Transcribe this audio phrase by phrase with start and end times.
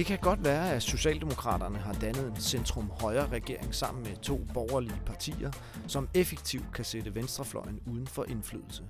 [0.00, 5.00] Det kan godt være, at Socialdemokraterne har dannet en centrum-højre regering sammen med to borgerlige
[5.06, 5.50] partier,
[5.86, 8.82] som effektivt kan sætte venstrefløjen uden for indflydelse.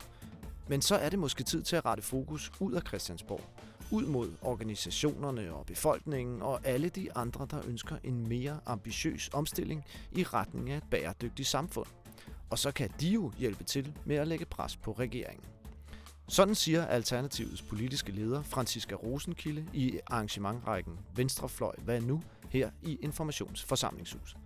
[0.69, 3.41] Men så er det måske tid til at rette fokus ud af Christiansborg,
[3.91, 9.85] ud mod organisationerne og befolkningen og alle de andre, der ønsker en mere ambitiøs omstilling
[10.13, 11.87] i retning af et bæredygtigt samfund.
[12.51, 15.45] Og så kan de jo hjælpe til med at lægge pres på regeringen.
[16.31, 22.23] Sådan siger Alternativets politiske leder Franziska Rosenkilde i arrangementrækken Venstrefløj Hvad nu?
[22.49, 24.37] her i Informationsforsamlingshus.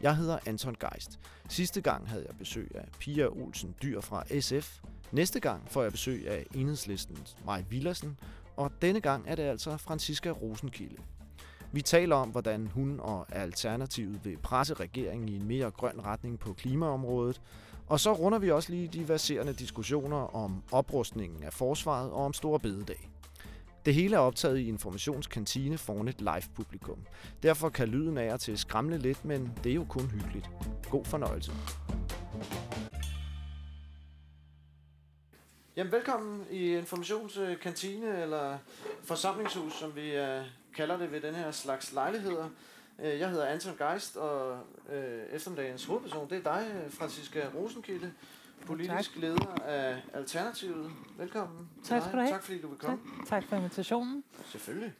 [0.00, 1.20] Jeg hedder Anton Geist.
[1.48, 4.80] Sidste gang havde jeg besøg af Pia Olsen Dyr fra SF.
[5.12, 8.18] Næste gang får jeg besøg af enhedslistens Maj Villersen.
[8.56, 10.96] Og denne gang er det altså Franziska Rosenkilde.
[11.72, 16.38] Vi taler om, hvordan hun og Alternativet vil presse regeringen i en mere grøn retning
[16.38, 17.40] på klimaområdet,
[17.92, 22.32] og så runder vi også lige de verserende diskussioner om oprustningen af forsvaret og om
[22.32, 23.10] store bededag.
[23.86, 26.98] Det hele er optaget i informationskantine foran et live-publikum.
[27.42, 30.50] Derfor kan lyden af og til skræmme lidt, men det er jo kun hyggeligt.
[30.90, 31.52] God fornøjelse.
[35.76, 38.58] Jamen, velkommen i informationskantine, eller
[39.02, 40.42] forsamlingshus, som vi øh,
[40.76, 42.48] kalder det ved den her slags lejligheder.
[43.02, 44.94] Uh, jeg hedder Anton Geist, og uh,
[45.32, 48.12] eftermiddagens hovedperson, det er dig, Franziska Rosenkilde,
[48.66, 49.22] politisk tak.
[49.22, 50.90] leder af Alternativet.
[51.18, 51.68] Velkommen.
[51.84, 52.30] Tak du have.
[52.30, 52.98] Tak fordi du vil komme.
[53.18, 54.24] Tak, tak for invitationen.
[54.44, 54.92] Selvfølgelig.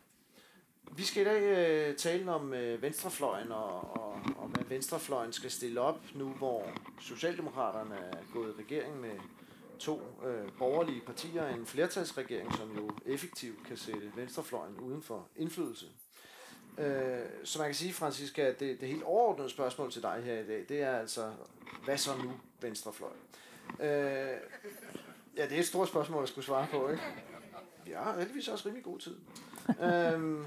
[0.97, 5.50] Vi skal i dag uh, tale om uh, venstrefløjen og, og, og hvad venstrefløjen skal
[5.50, 6.67] stille op nu, hvor
[7.00, 9.14] Socialdemokraterne er gået i regering med
[9.78, 15.86] to øh, borgerlige partier, en flertalsregering, som jo effektivt kan sætte venstrefløjen uden for indflydelse.
[16.78, 20.47] Øh, så man kan sige, Francisca, det, det helt overordnede spørgsmål til dig her i
[20.47, 21.33] dag, det er altså,
[21.84, 23.11] hvad så nu venstrefløj?
[23.81, 23.87] Øh,
[25.37, 27.03] ja, det er et stort spørgsmål at skulle svare på, ikke?
[27.87, 29.17] Ja, heldigvis også rimelig god tid.
[29.83, 30.45] øhm,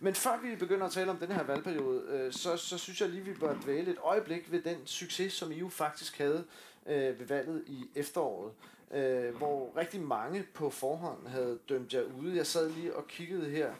[0.00, 3.08] men før vi begynder at tale om den her valgperiode, øh, så, så synes jeg
[3.08, 6.44] lige, vi bør dvæle et øjeblik ved den succes, som I jo faktisk havde
[6.86, 8.52] øh, ved valget i efteråret,
[8.90, 12.36] øh, hvor rigtig mange på forhånd havde dømt jer ude.
[12.36, 13.72] Jeg sad lige og kiggede her.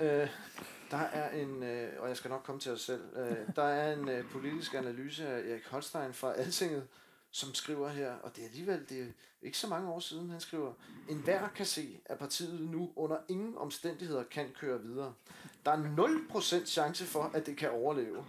[0.00, 0.28] Øh,
[0.90, 3.92] der er en, øh, og jeg skal nok komme til os selv, øh, der er
[3.92, 6.86] en øh, politisk analyse af Erik Holstein fra Altinget,
[7.30, 9.06] som skriver her, og det er alligevel det er
[9.42, 10.72] ikke så mange år siden, han skriver,
[11.08, 15.14] en hver kan se, at partiet nu under ingen omstændigheder kan køre videre.
[15.64, 18.24] Der er 0% chance for, at det kan overleve.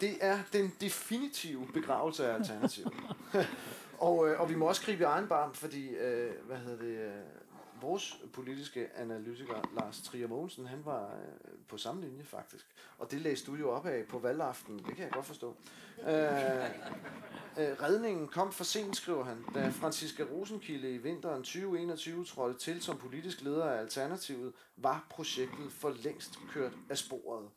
[0.00, 2.92] Det er den definitive begravelse af Alternativet.
[3.98, 6.98] og, øh, og vi må også gribe i egen barm, fordi, øh, hvad hedder det,
[6.98, 7.22] øh,
[7.80, 12.66] vores politiske analytiker, Lars Trier Mogensen, han var øh, på samme linje faktisk.
[12.98, 15.56] Og det læste du jo op af på valgaften, det kan jeg godt forstå.
[16.00, 16.14] Øh,
[17.58, 22.82] øh, redningen kom for sent, skriver han, da Franziska Rosenkilde i vinteren 2021 trådte til
[22.82, 27.48] som politisk leder af Alternativet, var projektet for længst kørt af sporet.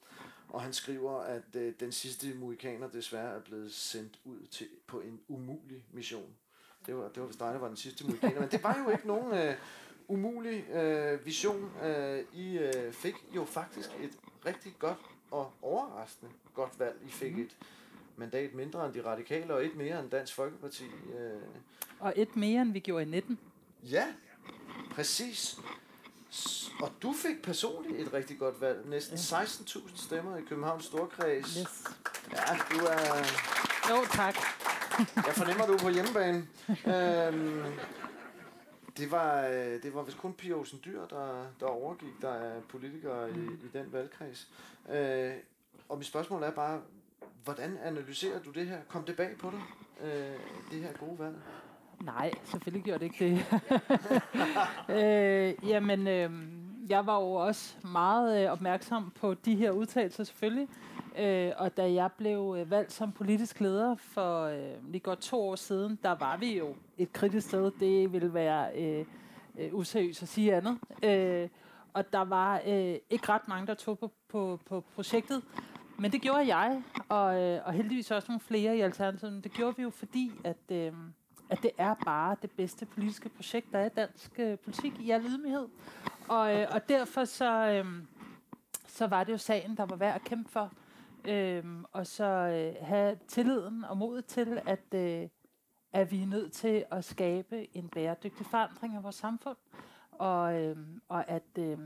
[0.50, 5.00] Og han skriver, at øh, den sidste muikaner desværre er blevet sendt ud til på
[5.00, 6.36] en umulig mission.
[6.86, 8.40] Det var, det var hvis dig, der var den sidste muikaner.
[8.40, 9.56] Men det var jo ikke nogen øh,
[10.08, 11.72] umulig øh, vision.
[11.84, 14.12] Øh, I øh, fik jo faktisk et
[14.46, 14.98] rigtig godt
[15.32, 16.98] og overraskende godt valg.
[17.08, 17.58] I fik et
[18.18, 20.84] mandat mindre end de radikale, og et mere end Dansk Folkeparti.
[21.20, 21.42] Øh.
[22.00, 23.40] Og et mere end vi gjorde i 19.
[23.84, 24.08] Ja,
[24.92, 25.60] præcis.
[26.82, 28.90] Og du fik personligt et rigtig godt valg.
[28.90, 31.58] Næsten 16.000 stemmer i Københavns Storkreds.
[31.58, 31.84] Yes.
[32.32, 33.26] Ja, du er...
[33.90, 34.36] Jo, tak.
[35.16, 36.48] Jeg fornemmer, du er på hjemmebane.
[36.96, 37.64] øhm,
[38.98, 42.62] det var, øh, det var vist kun Pia Olsen Dyr, der, der overgik, der er
[42.62, 44.48] politikere i, i den valgkreds.
[44.90, 45.34] Øh,
[45.90, 46.82] og mit spørgsmål er bare,
[47.44, 48.78] hvordan analyserer du det her?
[48.88, 49.62] Kom det bag på dig,
[50.04, 50.40] øh,
[50.72, 51.36] det her gode valg?
[52.02, 53.62] Nej, selvfølgelig gjorde det ikke det.
[54.98, 56.32] øh, jamen, øh,
[56.90, 60.68] jeg var jo også meget øh, opmærksom på de her udtalelser selvfølgelig.
[61.18, 65.42] Øh, og da jeg blev øh, valgt som politisk leder for øh, lige godt to
[65.42, 67.72] år siden, der var vi jo et kritisk sted.
[67.80, 69.06] Det ville være øh,
[69.60, 70.78] øh, useriøst at sige andet.
[71.04, 71.50] Øh,
[71.94, 75.44] og der var øh, ikke ret mange, der tog på, på, på projektet.
[76.00, 79.44] Men det gjorde jeg, og, øh, og heldigvis også nogle flere i Alternativet.
[79.44, 80.94] Det gjorde vi jo fordi, at, øh,
[81.50, 85.12] at det er bare det bedste politiske projekt, der er i dansk øh, politik i
[85.12, 85.68] al ydmyghed.
[86.28, 87.86] Og, øh, og derfor så, øh,
[88.88, 90.72] så var det jo sagen, der var værd at kæmpe for.
[91.28, 95.30] Øhm, og så øh, have tilliden og modet til, at, øh,
[95.94, 99.58] at vi er nødt til at skabe en bæredygtig forandring af vores samfund.
[100.12, 100.78] Og, øh,
[101.08, 101.78] og at, øh,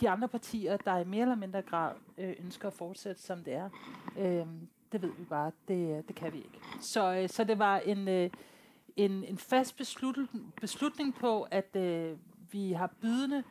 [0.00, 3.54] de andre partier, der i mere eller mindre grad øh, ønsker at fortsætte, som det
[3.54, 3.68] er,
[4.18, 4.46] øh,
[4.92, 6.60] det ved vi bare, det, øh, det kan vi ikke.
[6.80, 8.30] Så, øh, så det var en, øh,
[8.96, 12.16] en, en fast beslutning, beslutning på, at øh,
[12.52, 13.44] vi har bydende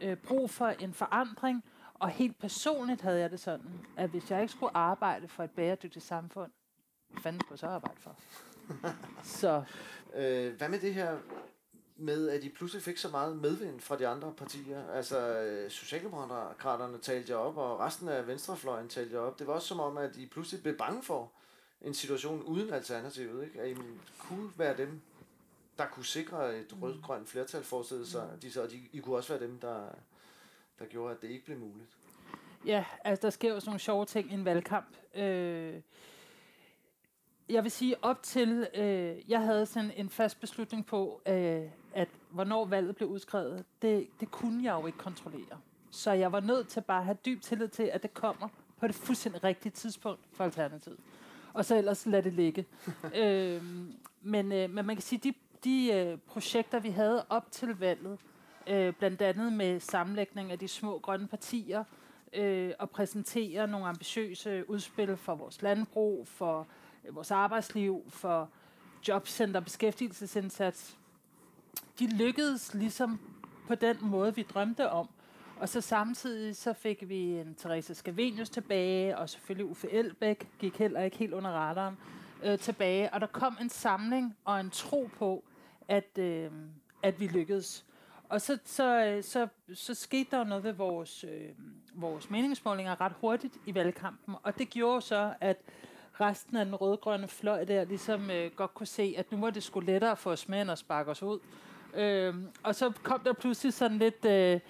[0.00, 1.64] øh, brug for en forandring,
[2.00, 5.50] og helt personligt havde jeg det sådan, at hvis jeg ikke skulle arbejde for et
[5.50, 6.50] bæredygtigt samfund,
[7.08, 8.16] hvad fanden skulle jeg så arbejde for?
[9.40, 9.64] så.
[10.14, 11.18] Øh, hvad med det her
[11.96, 14.88] med, at de pludselig fik så meget medvind fra de andre partier.
[14.88, 19.38] Altså, øh, Socialdemokraterne talte jeg op, og resten af Venstrefløjen talte jeg op.
[19.38, 21.32] Det var også som om, at de pludselig blev bange for
[21.80, 23.44] en situation uden alternativet.
[23.44, 23.60] Ikke?
[23.60, 23.74] At I
[24.18, 25.00] kunne være dem,
[25.78, 29.32] der kunne sikre et rød-grønt flertal, forestillede sig de så, og de, I kunne også
[29.32, 29.88] være dem, der,
[30.78, 31.88] der gjorde, at det ikke blev muligt.
[32.66, 34.96] Ja, altså der sker jo sådan nogle sjove ting i en valgkamp.
[35.14, 35.74] Øh,
[37.48, 41.62] jeg vil sige, op til, øh, jeg havde sådan en fast beslutning på, øh,
[41.94, 45.60] at hvornår valget blev udskrevet, det, det kunne jeg jo ikke kontrollere.
[45.90, 48.48] Så jeg var nødt til bare at have dyb tillid til, at det kommer
[48.80, 50.98] på det fuldstændig rigtige tidspunkt for Alternativet.
[51.52, 52.66] Og så ellers lade det ligge.
[53.22, 53.62] øh,
[54.22, 55.34] men, øh, men man kan sige, de,
[55.64, 58.18] de øh, projekter, vi havde op til valget,
[58.66, 61.84] øh, blandt andet med sammenlægning af de små grønne partier,
[62.32, 66.66] øh, og præsentere nogle ambitiøse udspil for vores landbrug, for
[67.04, 68.48] øh, vores arbejdsliv, for
[69.08, 70.96] jobcenter, beskæftigelsesindsats,
[71.98, 73.20] de lykkedes ligesom
[73.68, 75.08] på den måde, vi drømte om.
[75.60, 80.78] Og så samtidig så fik vi en Therese Scavenius tilbage, og selvfølgelig Uffe Elbæk gik
[80.78, 81.96] heller ikke helt under radaren
[82.44, 83.14] øh, tilbage.
[83.14, 85.44] Og der kom en samling og en tro på,
[85.88, 86.50] at, øh,
[87.02, 87.84] at vi lykkedes.
[88.28, 91.48] Og så, så, så, så skete der noget ved vores, øh,
[91.94, 94.34] vores meningsmålinger ret hurtigt i valgkampen.
[94.42, 95.56] Og det gjorde så, at
[96.20, 99.62] resten af den rødgrønne fløj der ligesom øh, godt kunne se, at nu var det
[99.62, 101.38] sgu lettere få os med, end at sparke os ud.
[101.94, 104.24] Øh, og så kom der pludselig sådan lidt...
[104.24, 104.60] Øh,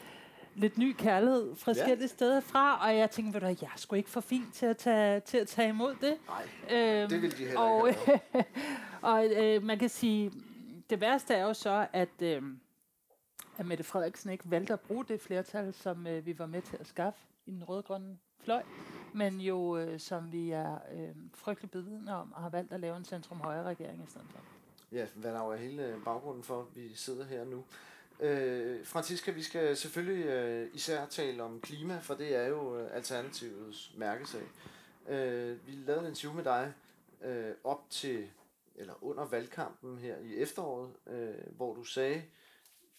[0.58, 2.06] lidt ny kærlighed fra forskellige ja.
[2.06, 4.76] steder fra, og jeg tænkte, ved du, jeg er sgu ikke for fint til at
[4.76, 6.16] tage, til at tage imod det.
[6.28, 8.22] Nej, øhm, det vil de heller og, ikke
[9.02, 10.32] Og øh, man kan sige,
[10.90, 12.42] det værste er jo så, at, øh,
[13.58, 16.76] at Mette Frederiksen ikke valgte at bruge det flertal, som øh, vi var med til
[16.80, 18.62] at skaffe i den rødgrønne fløj,
[19.14, 22.96] men jo øh, som vi er øh, frygtelig bevidne om, og har valgt at lave
[22.96, 24.40] en centrum-højre regering i stedet for.
[24.92, 27.64] Ja, hvad der er hele øh, baggrunden for, at vi sidder her nu.
[28.20, 32.88] Øh, Franziska, vi skal selvfølgelig øh, især tale om klima, for det er jo øh,
[32.92, 34.42] Alternativets mærkesag.
[35.08, 36.72] Øh, vi lavede en interview med dig
[37.24, 38.26] øh, op til,
[38.76, 42.22] eller under valgkampen her i efteråret, øh, hvor du sagde,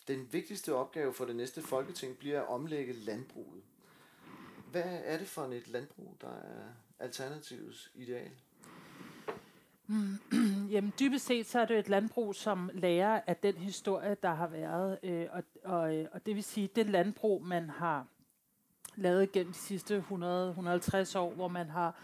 [0.07, 3.63] den vigtigste opgave for det næste folketing bliver at omlægge landbruget.
[4.71, 6.63] Hvad er det for et landbrug, der er
[7.00, 8.31] Alternativets ideal?
[9.88, 10.18] Mm,
[10.74, 14.48] jamen dybest set så er det et landbrug, som lærer af den historie, der har
[14.48, 15.00] været.
[15.04, 18.07] Øh, og, og, øh, og det vil sige, det landbrug, man har
[18.95, 21.95] lavet gennem de sidste 100-150 år, hvor man har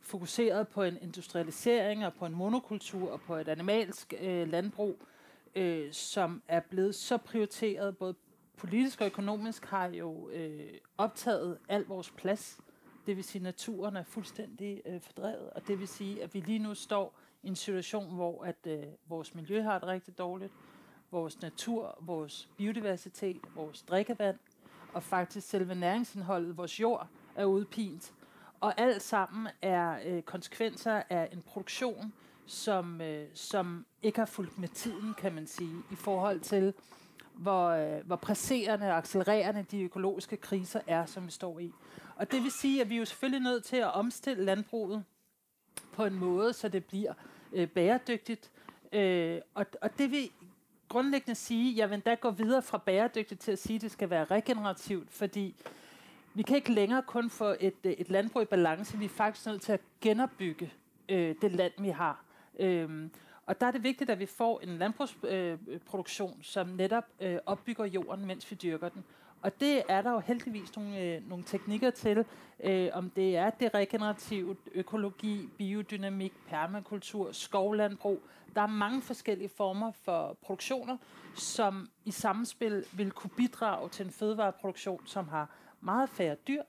[0.00, 5.02] fokuseret på en industrialisering og på en monokultur og på et animalsk øh, landbrug,
[5.54, 8.14] øh, som er blevet så prioriteret, både
[8.56, 12.60] politisk og økonomisk, har jo øh, optaget al vores plads.
[13.06, 16.40] Det vil sige, at naturen er fuldstændig øh, fordrevet, og det vil sige, at vi
[16.40, 20.52] lige nu står i en situation, hvor at øh, vores miljø har det rigtig dårligt,
[21.10, 24.38] vores natur, vores biodiversitet, vores drikkevand,
[24.92, 28.14] og faktisk selve næringsindholdet, vores jord, er udpint.
[28.60, 32.12] Og alt sammen er øh, konsekvenser af en produktion,
[32.46, 36.74] som, øh, som ikke har fulgt med tiden, kan man sige, i forhold til,
[37.34, 41.72] hvor, øh, hvor presserende og accelererende de økologiske kriser er, som vi står i.
[42.16, 45.04] Og det vil sige, at vi er jo selvfølgelig nødt til at omstille landbruget
[45.92, 47.12] på en måde, så det bliver
[47.52, 48.50] øh, bæredygtigt.
[48.92, 50.30] Øh, og, og det vil
[50.88, 54.10] grundlæggende sige, jeg vil endda gå videre fra bæredygtigt til at sige, at det skal
[54.10, 55.54] være regenerativt, fordi
[56.34, 59.46] vi kan ikke længere kun få et, øh, et landbrug i balance, vi er faktisk
[59.46, 60.72] nødt til at genopbygge
[61.08, 62.24] øh, det land, vi har.
[62.58, 63.08] Øh,
[63.46, 67.84] og der er det vigtigt, at vi får en landbrugsproduktion, øh, som netop øh, opbygger
[67.84, 69.04] jorden, mens vi dyrker den.
[69.42, 72.24] Og det er der jo heldigvis nogle, øh, nogle teknikker til,
[72.64, 78.22] øh, om det er det regenerative, økologi, biodynamik, permakultur, skovlandbrug.
[78.54, 80.96] Der er mange forskellige former for produktioner,
[81.34, 86.62] som i samspil vil kunne bidrage til en fødevareproduktion, som har meget færre dyr,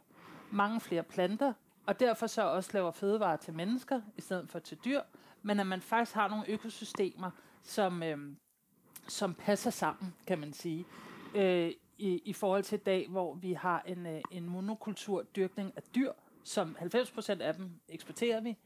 [0.51, 1.53] mange flere planter,
[1.85, 5.01] og derfor så også laver fødevarer til mennesker i stedet for til dyr,
[5.43, 7.31] men at man faktisk har nogle økosystemer,
[7.63, 8.17] som, øh,
[9.07, 10.85] som passer sammen, kan man sige.
[11.35, 15.73] Øh, i, i forhold til i dag, hvor vi har en, øh, en monokultur dyrkning
[15.75, 16.11] af dyr,
[16.43, 18.57] som 90% af dem eksporterer vi.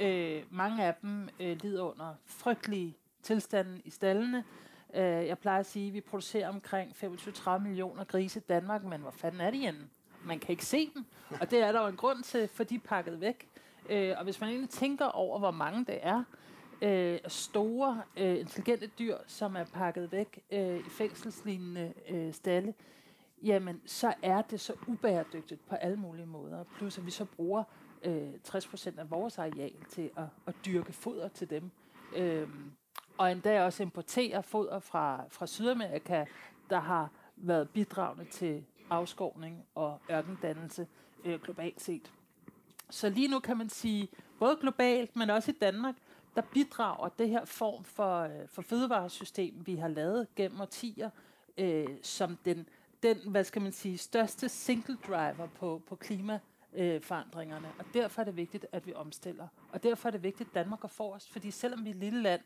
[0.00, 4.44] Øh, mange af dem øh, lider under frygtelige tilstanden i stallene.
[4.94, 9.00] Øh, jeg plejer at sige, at vi producerer omkring 25-30 millioner grise i Danmark, men
[9.00, 9.88] hvor fanden er de henne?
[10.24, 11.04] Man kan ikke se dem,
[11.40, 13.48] og det er der jo en grund til, for de er pakket væk.
[13.88, 16.24] Øh, og hvis man egentlig tænker over, hvor mange det er,
[16.82, 22.74] øh, store, øh, intelligente dyr, som er pakket væk øh, i fængselslignende øh, stalle,
[23.42, 26.64] jamen så er det så ubæredygtigt på alle mulige måder.
[26.76, 27.64] Plus at vi så bruger
[28.02, 31.70] øh, 60% af vores areal til at, at dyrke foder til dem.
[32.16, 32.48] Øh,
[33.18, 36.24] og endda også importere foder fra, fra Sydamerika,
[36.70, 40.86] der har været bidragende til afskovning og ørkendannelse
[41.24, 42.12] øh, globalt set.
[42.90, 45.94] Så lige nu kan man sige, både globalt, men også i Danmark,
[46.34, 51.10] der bidrager det her form for, øh, for fødevaresystem, vi har lavet gennem årtier,
[51.58, 52.68] øh, som den,
[53.02, 57.68] den, hvad skal man sige, største single driver på, på klimaforandringerne.
[57.78, 59.48] Og derfor er det vigtigt, at vi omstiller.
[59.72, 62.22] Og derfor er det vigtigt, at Danmark går forrest, fordi selvom vi er et lille
[62.22, 62.40] land,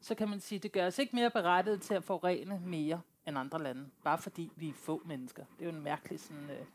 [0.00, 3.00] så kan man sige, at det gør os ikke mere berettiget til at forurene mere
[3.26, 5.44] end andre lande, bare fordi vi er få mennesker.
[5.58, 6.66] Det er jo en mærkelig, sådan, øh,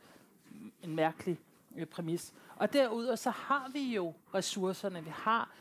[0.83, 1.39] en mærkelig
[1.77, 2.33] øh, præmis.
[2.55, 5.03] Og derudover så har vi jo ressourcerne.
[5.03, 5.51] Vi har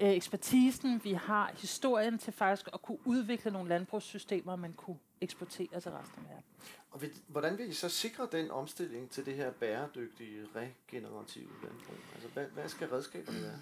[0.00, 5.80] øh, ekspertisen, vi har historien til faktisk at kunne udvikle nogle landbrugssystemer, man kunne eksportere
[5.80, 6.44] til resten af verden.
[6.90, 11.96] Og hvordan vil I så sikre den omstilling til det her bæredygtige, regenerative landbrug?
[12.14, 13.58] Altså, hvad, hvad skal redskaberne være?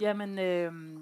[0.00, 1.00] Jamen, øh,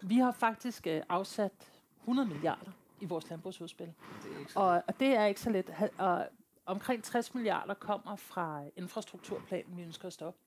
[0.00, 1.52] vi har faktisk øh, afsat
[2.00, 3.86] 100 milliarder i vores landbrugsudspil.
[3.86, 5.90] Det og, og det er ikke så let.
[5.98, 6.26] Og
[6.68, 10.40] omkring 60 milliarder kommer fra infrastrukturplanen, vi ønsker at stoppe.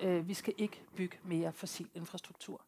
[0.00, 2.60] Øh, vi skal ikke bygge mere fossil infrastruktur.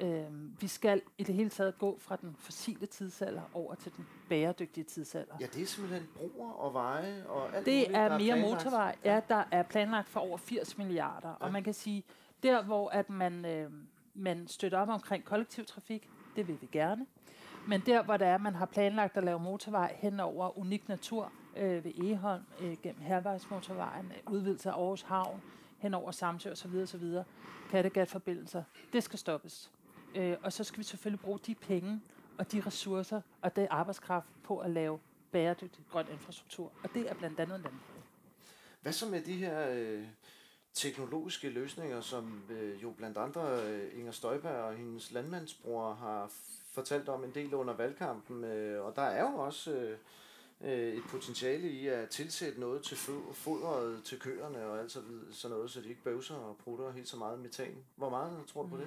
[0.00, 4.06] Øh, vi skal i det hele taget gå fra den fossile tidsalder over til den
[4.28, 5.34] bæredygtige tidsalder.
[5.40, 8.96] Ja, det er simpelthen broer og veje og alt Det muligt, er, er mere motorvej.
[9.04, 11.28] Ja, der er planlagt for over 80 milliarder.
[11.28, 11.34] Ja.
[11.34, 12.04] Og man kan sige,
[12.42, 13.70] der hvor at man, øh,
[14.14, 17.06] man støtter op omkring kollektivtrafik, det vil vi gerne.
[17.68, 21.32] Men der, hvor der er, man har planlagt at lave motorvej hen over unik natur
[21.58, 25.42] øh, ved Egeholm, øh, gennem Hervejsmotorvejen, øh, udvidelse af Aarhus Havn,
[25.78, 26.76] hen over Samsø osv.
[26.76, 27.14] osv.
[27.70, 28.62] Kattegat-forbindelser.
[28.92, 29.70] Det skal stoppes.
[30.14, 32.00] Øh, og så skal vi selvfølgelig bruge de penge
[32.38, 34.98] og de ressourcer og det arbejdskraft på at lave
[35.32, 36.72] bæredygtig grøn infrastruktur.
[36.82, 38.02] Og det er blandt andet landbruget.
[38.80, 40.04] Hvad så med de her øh,
[40.74, 46.30] teknologiske løsninger, som øh, jo blandt andre øh, Inger Støjberg og hendes landmandsbror har
[46.72, 49.98] fortalt om en del under valgkampen, øh, og der er jo også øh,
[50.60, 52.96] øh, et potentiale i at tilsætte noget til
[53.32, 57.16] fodret til køerne og alt sådan noget, så de ikke bøvser og prutter helt så
[57.16, 57.76] meget metan.
[57.96, 58.86] Hvor meget tror du på det?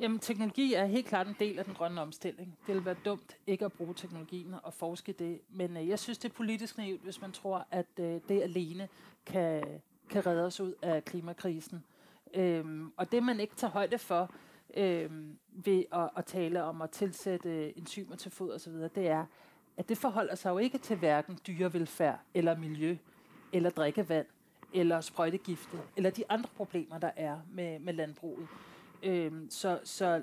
[0.00, 2.58] Jamen, teknologi er helt klart en del af den grønne omstilling.
[2.66, 5.40] Det vil være dumt ikke at bruge teknologien og forske det.
[5.50, 8.88] Men øh, jeg synes, det er politisk naivt, hvis man tror, at øh, det alene
[9.26, 11.84] kan, kan redde os ud af klimakrisen.
[12.34, 14.34] Øhm, og det, man ikke tager højde for
[14.76, 19.26] øhm, ved at, at tale om at tilsætte enzymer til fod osv., det er,
[19.76, 22.96] at det forholder sig jo ikke til hverken dyrevelfærd eller miljø
[23.52, 24.26] eller drikkevand
[24.72, 28.48] eller sprøjtegifte eller de andre problemer, der er med, med landbruget.
[29.02, 30.22] Øhm, så, så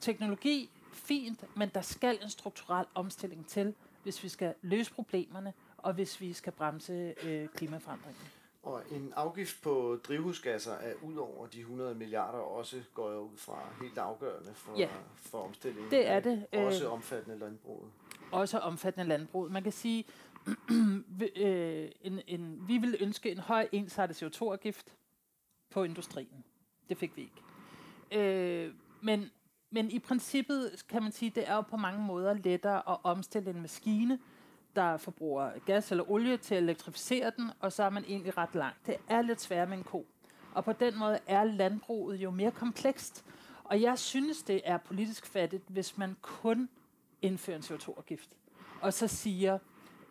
[0.00, 5.92] teknologi, fint, men der skal en strukturel omstilling til, hvis vi skal løse problemerne, og
[5.92, 8.22] hvis vi skal bremse øh, klimaforandringen.
[8.62, 13.36] Og en afgift på drivhusgasser er ud over de 100 milliarder også, går jeg ud
[13.36, 15.90] fra, helt afgørende for, ja, for omstillingen.
[15.90, 16.46] det er det.
[16.52, 17.90] Også øh, omfattende landbruget.
[18.32, 19.52] Også omfattende landbruget.
[19.52, 20.04] Man kan sige,
[21.36, 24.94] øh, en, en, vi vil ønske en høj ensartet CO2-afgift
[25.70, 26.44] på industrien.
[26.88, 27.42] Det fik vi ikke.
[28.12, 29.30] Øh, men,
[29.70, 33.50] men i princippet kan man sige, det er jo på mange måder lettere at omstille
[33.50, 34.18] en maskine,
[34.76, 38.54] der forbruger gas eller olie til at elektrificere den, og så er man egentlig ret
[38.54, 38.86] langt.
[38.86, 40.06] Det er lidt sværere med en ko.
[40.54, 43.24] Og på den måde er landbruget jo mere komplekst.
[43.64, 46.68] Og jeg synes, det er politisk fattigt, hvis man kun
[47.22, 48.30] indfører en CO2-afgift.
[48.80, 49.58] Og så siger,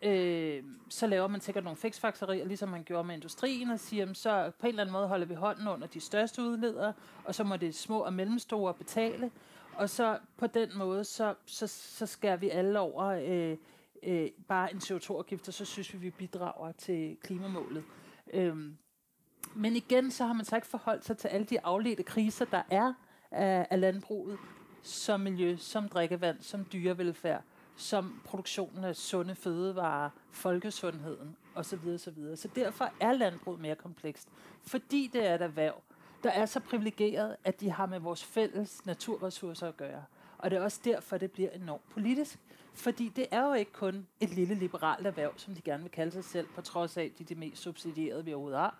[0.01, 4.51] øh, så laver man sikkert nogle fiksfakserier, ligesom man gjorde med industrien, og siger, så
[4.60, 7.58] på en eller anden måde holder vi hånden under de største udledere, og så må
[7.58, 9.32] det små og mellemstore betale.
[9.75, 13.58] Og så på den måde, så, så, så skærer vi alle over øh,
[14.04, 17.84] øh, bare en CO2-afgift, og så synes vi, vi bidrager til klimamålet.
[18.34, 18.78] Øhm,
[19.56, 22.62] men igen, så har man så ikke forholdt sig til alle de afledte kriser, der
[22.70, 22.94] er
[23.32, 24.38] af, af landbruget,
[24.83, 27.43] som miljø, som drikkevand, som dyrevelfærd,
[27.75, 31.88] som produktionen af sunde fødevarer, folkesundheden osv.
[31.88, 32.36] osv.
[32.36, 34.27] Så derfor er landbruget mere komplekst,
[34.67, 35.81] fordi det er et erhverv,
[36.24, 40.03] der er så privilegeret, at de har med vores fælles naturressourcer at gøre.
[40.38, 42.39] Og det er også derfor, det bliver enormt politisk.
[42.74, 46.12] Fordi det er jo ikke kun et lille liberalt erhverv, som de gerne vil kalde
[46.12, 48.79] sig selv, på trods af, at de er de mest subsidierede, vi overhovedet har.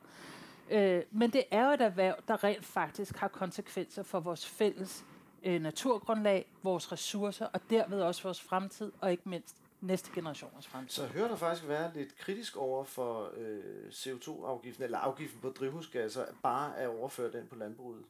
[0.69, 5.05] Øh, men det er jo et erhverv, der rent faktisk har konsekvenser for vores fælles
[5.43, 10.89] øh, naturgrundlag, vores ressourcer, og derved også vores fremtid, og ikke mindst næste generationers fremtid.
[10.89, 13.60] Så hører der faktisk være lidt kritisk over for øh,
[13.91, 18.01] CO2-afgiften, eller afgiften på drivhusgasser, bare at overføre den på landbruget?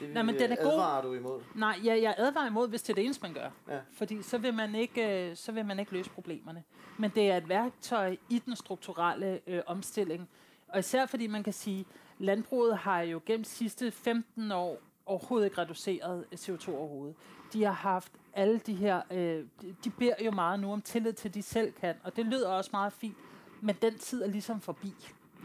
[0.00, 0.72] Det Nej, men den er god.
[0.72, 1.40] advarer du imod.
[1.54, 3.50] Nej, jeg, jeg advarer imod, hvis det er det eneste, man gør.
[3.68, 3.80] Ja.
[3.92, 6.64] Fordi så vil, man ikke, øh, så vil man ikke løse problemerne.
[6.98, 10.28] Men det er et værktøj i den strukturelle øh, omstilling.
[10.68, 11.86] Og især fordi man kan sige,
[12.18, 14.78] landbruget har jo gennem de sidste 15 år
[15.10, 17.16] overhovedet ikke reduceret øh, CO2 overhovedet.
[17.52, 21.12] De har haft alle de her, øh, de- de beder jo meget nu om tillid
[21.12, 23.16] til, at de selv kan, og det lyder også meget fint,
[23.60, 24.94] men den tid er ligesom forbi.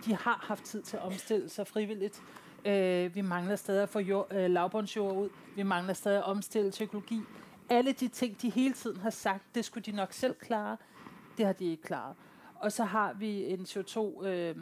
[0.05, 2.21] De har haft tid til at omstille sig frivilligt.
[2.65, 5.29] Øh, vi mangler stadig at få jord, øh, lavbundsjord ud.
[5.55, 7.21] Vi mangler stadig at omstille til økologi.
[7.69, 10.77] Alle de ting, de hele tiden har sagt, det skulle de nok selv klare,
[11.37, 12.15] det har de ikke klaret.
[12.55, 14.55] Og så har vi en CO2, øh,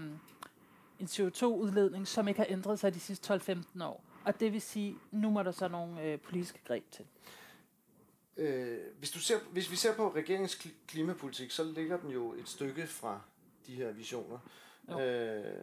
[1.00, 4.04] en CO2-udledning, som ikke har ændret sig de sidste 12-15 år.
[4.26, 7.06] Og det vil sige, nu må der så nogle øh, politiske greb til.
[8.38, 12.34] Øh, hvis, du ser, hvis vi ser på regeringens kli- klimapolitik, så ligger den jo
[12.34, 13.22] et stykke fra
[13.68, 14.40] de her visioner.
[14.90, 15.00] Jo.
[15.00, 15.56] Øh,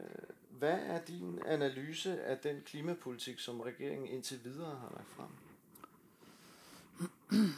[0.50, 5.28] hvad er din analyse af den klimapolitik, som regeringen indtil videre har lagt frem?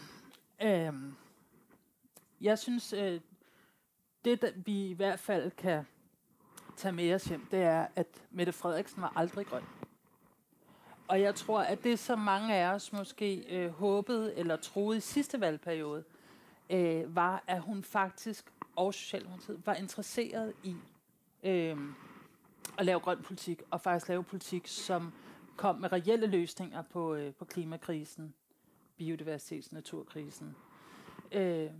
[0.65, 1.15] Øhm,
[2.41, 3.21] jeg synes, øh,
[4.25, 5.85] det der, vi i hvert fald kan
[6.77, 9.63] tage med os hjem, det er, at Mette Frederiksen var aldrig grøn.
[11.12, 15.00] Og jeg tror, at det, som mange af os måske øh, håbede eller troede i
[15.00, 16.04] sidste valgperiode,
[16.71, 20.76] øh, var, at hun faktisk, og Socialdemokratiet, var interesseret i
[21.42, 21.76] øh,
[22.78, 25.12] at lave grøn politik, og faktisk lave politik, som
[25.57, 28.35] kom med reelle løsninger på, øh, på klimakrisen,
[29.00, 30.57] biodiversitets- naturkrisen.
[31.33, 31.71] Øh,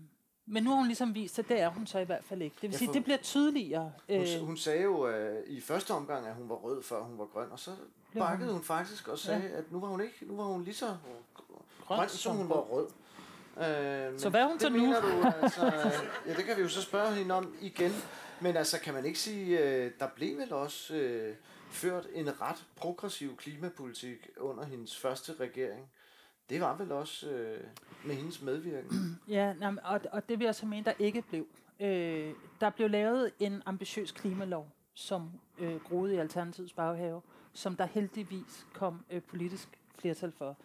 [0.53, 2.55] men nu har hun ligesom vist, at det er hun så i hvert fald ikke.
[2.55, 3.93] Det vil Ja, sige, det bliver tydeligere.
[4.11, 7.19] Hun, Øh, hun sagde jo øh, i første omgang, at hun var rød, før hun
[7.19, 7.71] var grøn, og så
[8.19, 10.75] bakkede hun- hun faktisk og sagde, at nu var hun ikke, nu var hun lige
[10.75, 10.97] så
[11.87, 12.87] grøn, som som hun var rød.
[13.57, 14.87] Øh, Så hvad er hun det så nu?
[14.87, 15.67] Du, altså,
[16.27, 17.93] ja, det kan vi jo så spørge hende om igen.
[18.41, 21.35] Men altså, kan man ikke sige, øh, der blev vel også øh,
[21.71, 25.91] ført en ret progressiv klimapolitik under hendes første regering.
[26.51, 27.61] Det var vel også øh,
[28.05, 29.21] med hendes medvirken.
[29.29, 31.47] Ja, og, og det vil jeg så mene, der ikke blev.
[31.81, 37.85] Øh, der blev lavet en ambitiøs klimalov, som øh, groede i Alternativets baghave, som der
[37.87, 40.57] heldigvis kom øh, politisk flertal for.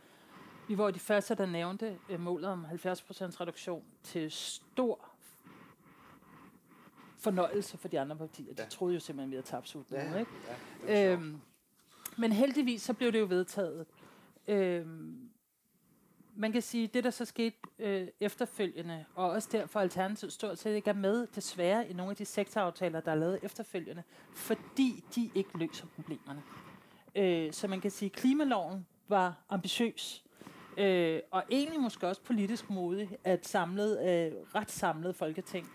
[0.67, 5.09] Vi var de første, der nævnte øh, målet om 70% reduktion til stor
[7.17, 8.53] fornøjelse for de andre partier.
[8.53, 8.69] De Ja.
[8.69, 10.31] troede jo simpelthen, vi havde tabt sult nu, Ja, ikke?
[10.87, 11.13] ja.
[11.13, 11.37] Øhm,
[12.17, 13.85] men heldigvis så blev det jo vedtaget.
[14.47, 15.26] Øhm,
[16.37, 20.75] man kan sige, det der så skete øh, efterfølgende, og også derfor Alternativet stort set
[20.75, 24.03] ikke er med, desværre, i nogle af de sektoraftaler, der er lavet efterfølgende,
[24.35, 26.43] fordi de ikke løser problemerne.
[27.15, 30.23] Øh, så man kan sige, at klimaloven var ambitiøs,
[30.77, 35.69] øh, og egentlig måske også politisk modig, at samlet, øh, ret samlet folketing.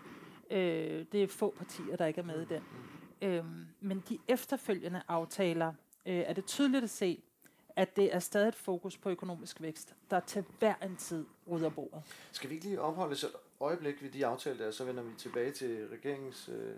[0.51, 2.63] Øh, det er få partier, der ikke er med i den.
[3.21, 3.45] Øh,
[3.79, 5.73] men de efterfølgende aftaler
[6.05, 7.23] øh, er det tydeligt at se,
[7.75, 11.69] at det er stadig et fokus på økonomisk vækst, der til hver en tid rydder
[11.69, 12.01] bordet.
[12.31, 15.13] Skal vi ikke lige opholde os et øjeblik ved de aftaler der, så vender vi
[15.17, 16.75] tilbage til regeringens øh,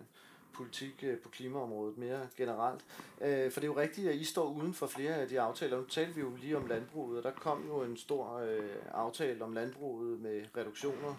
[0.53, 2.85] politik øh, på klimaområdet mere generelt.
[3.21, 5.77] Øh, for det er jo rigtigt, at I står uden for flere af de aftaler.
[5.77, 9.43] Nu talte vi jo lige om landbruget, og der kom jo en stor øh, aftale
[9.43, 11.15] om landbruget med reduktioner,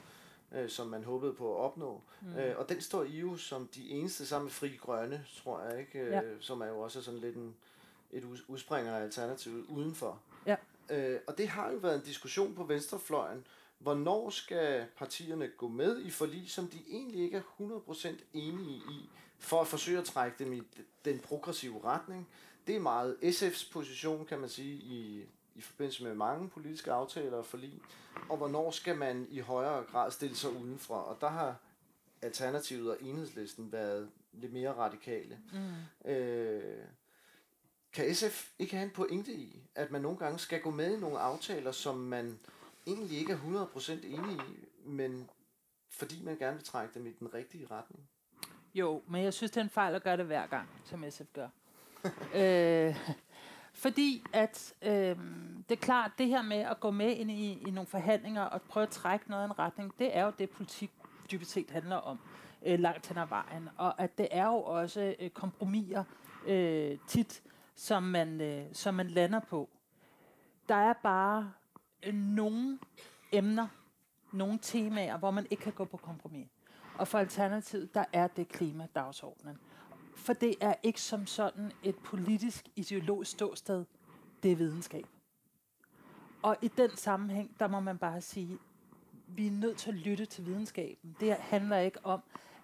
[0.53, 2.01] øh, som man håbede på at opnå.
[2.23, 2.37] Mm.
[2.39, 5.81] Øh, og den står I jo som de eneste sammen med Fri Grønne, tror jeg,
[5.81, 5.99] ikke?
[6.01, 6.21] Øh, Ja.
[6.41, 7.55] som er jo også sådan lidt en,
[8.17, 10.21] et ud- udspringer af alternativet udenfor.
[10.47, 10.57] Ja.
[10.91, 13.47] Øh, og det har jo været en diskussion på venstrefløjen.
[13.79, 19.09] Hvornår skal partierne gå med i forlig, som de egentlig ikke er 100% enige i,
[19.39, 20.63] for at forsøge at trække dem i
[21.05, 22.29] den progressive retning?
[22.67, 25.25] Det er meget SF's position, kan man sige, i,
[25.55, 27.81] i forbindelse med mange politiske aftaler og forlig.
[28.29, 30.95] Og hvornår skal man i højere grad stille sig udenfor?
[30.95, 31.57] Og der har
[32.23, 35.39] Alternativet og Enhedslisten været lidt mere radikale.
[35.53, 36.11] Mm.
[36.11, 36.85] Øh,
[37.97, 41.01] kan SF ikke have en pointe i, at man nogle gange skal gå med i
[41.01, 42.39] nogle aftaler, som man
[42.87, 45.31] egentlig ikke er 100% enig i, men
[45.91, 48.09] fordi man gerne vil trække dem i den rigtige retning?
[48.75, 51.27] Jo, men jeg synes, det er en fejl at gøre det hver gang, som SF
[51.33, 51.49] gør.
[52.41, 52.97] øh,
[53.73, 55.17] fordi at øh,
[55.69, 58.63] det er klart, det her med at gå med ind i, i nogle forhandlinger og
[58.63, 60.91] prøve at trække noget i en retning, det er jo det, politik
[61.31, 62.19] dybest set handler om
[62.67, 63.69] øh, langt hen ad vejen.
[63.77, 66.05] Og at det er jo også øh, kompromiser
[66.47, 67.43] øh, tit,
[67.77, 69.69] som man, øh, som man lander på.
[70.69, 71.53] Der er bare
[72.03, 72.79] øh, nogle
[73.33, 73.69] emner,
[74.33, 76.49] nogle temaer, hvor man ikke kan gå på kompromis.
[76.99, 79.59] Og for Alternativet, der er det klimadagsordenen.
[80.15, 83.85] For det er ikke som sådan et politisk, ideologisk ståsted.
[84.43, 85.07] Det er videnskab.
[86.43, 88.59] Og i den sammenhæng, der må man bare sige,
[89.27, 91.17] vi er nødt til at lytte til videnskaben.
[91.21, 92.21] Det handler ikke om,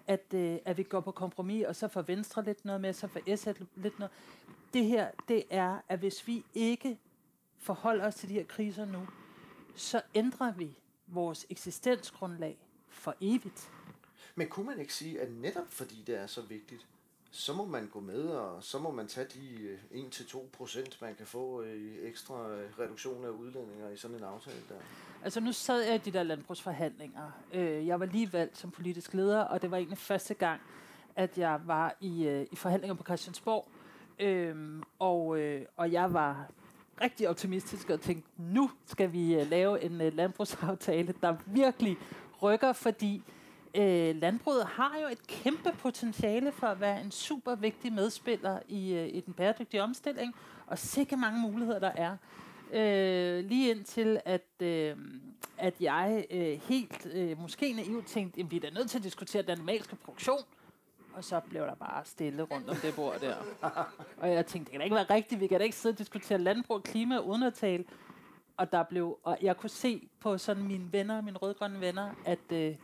[0.07, 3.07] at, øh, at vi går på kompromis, og så får Venstre lidt noget med, så
[3.07, 4.11] får SF lidt noget.
[4.73, 6.99] Det her, det er, at hvis vi ikke
[7.57, 9.07] forholder os til de her kriser nu,
[9.75, 12.57] så ændrer vi vores eksistensgrundlag
[12.89, 13.71] for evigt.
[14.35, 16.87] Men kunne man ikke sige, at netop fordi det er så vigtigt,
[17.31, 21.15] så må man gå med, og så må man tage de 1-2 øh, procent, man
[21.15, 24.75] kan få øh, i ekstra øh, reduktion af udledninger i sådan en aftale der.
[25.23, 27.31] Altså nu sad jeg i de der landbrugsforhandlinger.
[27.53, 30.61] Jeg var lige valgt som politisk leder, og det var egentlig første gang,
[31.15, 33.67] at jeg var i, i forhandlinger på Christiansborg.
[34.19, 36.47] Øhm, og, øh, og jeg var
[37.01, 41.97] rigtig optimistisk og tænkte, nu skal vi øh, lave en øh, landbrugsaftale, der virkelig
[42.41, 43.23] rykker, fordi
[43.75, 48.93] øh, landbruget har jo et kæmpe potentiale for at være en super vigtig medspiller i,
[48.93, 50.35] øh, i den bæredygtige omstilling,
[50.67, 52.17] og sikke mange muligheder der er.
[52.73, 54.95] Øh, lige indtil at, øh,
[55.57, 59.03] at jeg øh, helt øh, måske naivt tænkte, at vi er da nødt til at
[59.03, 60.43] diskutere den animalske produktion,
[61.15, 63.35] og så blev der bare stille rundt om det bord der.
[64.21, 65.99] og jeg tænkte, det kan da ikke være rigtigt, vi kan da ikke sidde og
[65.99, 67.85] diskutere landbrug og klima uden at tale.
[68.57, 72.51] Og, der blev, og jeg kunne se på sådan mine venner, mine rødgrønne venner, at
[72.51, 72.75] øh,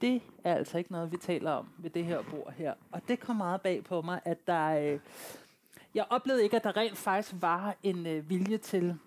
[0.00, 2.74] det er altså ikke noget, vi taler om ved det her bord her.
[2.92, 4.68] Og det kom meget bag på mig, at der...
[4.68, 5.00] Øh,
[5.94, 8.98] jeg oplevede ikke, at der rent faktisk var en øh, vilje til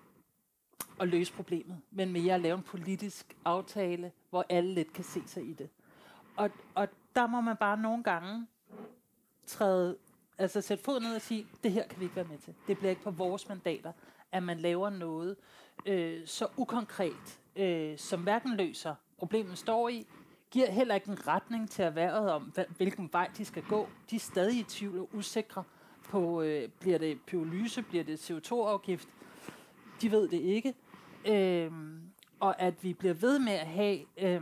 [1.00, 5.22] at løse problemet, men mere at lave en politisk aftale, hvor alle lidt kan se
[5.28, 5.70] sig i det.
[6.36, 8.48] Og, og der må man bare nogle gange
[9.46, 9.98] træde,
[10.38, 12.54] altså sætte fod ned og sige, det her kan vi ikke være med til.
[12.68, 13.92] Det bliver ikke på vores mandater,
[14.32, 15.36] at man laver noget
[15.86, 20.08] øh, så ukonkret, øh, som hverken løser problemet står i,
[20.52, 23.90] giver heller ikke en retning til erhvervet om, hvilken vej de skal gå.
[24.10, 25.64] De er stadig i tvivl og usikre
[26.04, 29.10] på, øh, bliver det pyrolyse, bliver det CO2-afgift.
[30.02, 30.74] De ved det ikke.
[31.26, 31.72] Øh,
[32.40, 34.42] og at vi bliver ved med at have øh,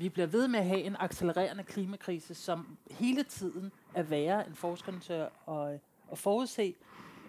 [0.00, 4.54] vi bliver ved med at have en accelererende klimakrise, som hele tiden er værre end
[4.54, 5.80] forskerne tør at, at,
[6.12, 6.74] at forudse,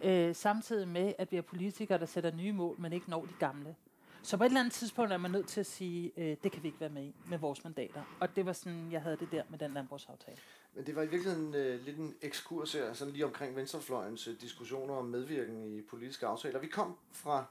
[0.03, 3.33] øh, samtidig med, at vi har politikere, der sætter nye mål, men ikke når de
[3.39, 3.75] gamle.
[4.23, 6.63] Så på et eller andet tidspunkt er man nødt til at sige, øh, det kan
[6.63, 8.03] vi ikke være med i med vores mandater.
[8.19, 10.37] Og det var sådan, jeg havde det der med den landbrugsaftale.
[10.73, 14.41] Men det var i virkeligheden øh, lidt en ekskurs her, sådan lige omkring Venstrefløjens øh,
[14.41, 16.59] diskussioner om medvirken i politiske aftaler.
[16.59, 17.45] Vi kom fra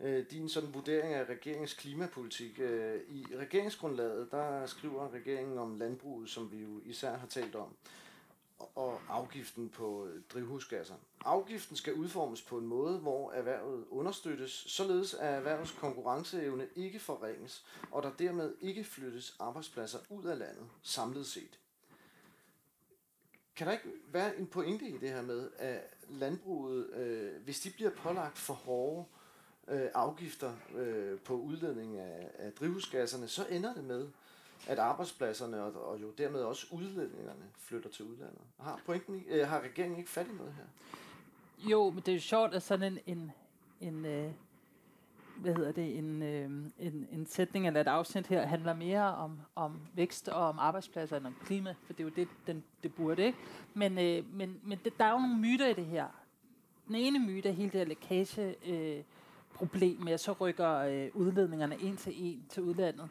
[0.00, 2.60] øh, din sådan vurdering af regeringens klimapolitik.
[2.60, 7.76] Øh, I regeringsgrundlaget, der skriver regeringen om landbruget, som vi jo især har talt om
[8.58, 10.94] og afgiften på drivhusgasser.
[11.24, 17.64] Afgiften skal udformes på en måde, hvor erhvervet understøttes, således at erhvervets konkurrenceevne ikke forringes,
[17.90, 21.58] og der dermed ikke flyttes arbejdspladser ud af landet samlet set.
[23.56, 27.70] Kan der ikke være en pointe i det her med, at landbruget, øh, hvis de
[27.70, 29.04] bliver pålagt for hårde
[29.70, 34.08] øh, afgifter øh, på udledning af, af drivhusgasserne, så ender det med,
[34.66, 38.40] at arbejdspladserne og, og jo dermed også udledningerne flytter til udlandet.
[38.60, 40.64] Har, pointen, øh, har regeringen ikke fat i noget her?
[41.70, 43.32] Jo, men det er jo sjovt, at sådan en, en,
[43.80, 44.30] en øh,
[45.36, 49.38] hvad hedder det, en, øh, en, en sætning eller et afsnit her handler mere om,
[49.54, 52.94] om vækst og om arbejdspladser end om klima, for det er jo det, den, det
[52.94, 53.38] burde, ikke?
[53.74, 56.06] Men, øh, men, men det, der er jo nogle myter i det her.
[56.88, 59.02] Den ene myte er hele det her lækage øh,
[59.58, 63.08] problem med, at så rykker øh, udledningerne en til en til udlandet.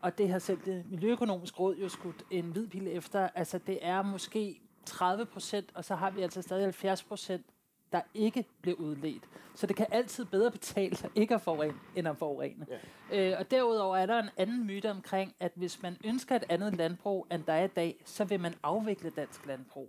[0.00, 3.28] Og det har selv det Miljøøkonomiske Råd jo skudt en hvid pil efter.
[3.34, 7.46] Altså det er måske 30 procent, og så har vi altså stadig 70 procent,
[7.92, 9.24] der ikke bliver udledt.
[9.54, 12.66] Så det kan altid bedre betale sig ikke at forurene, end at forurene.
[13.10, 13.32] Ja.
[13.32, 16.76] Øh, og derudover er der en anden myte omkring, at hvis man ønsker et andet
[16.76, 19.88] landbrug, end der er i dag, så vil man afvikle dansk landbrug.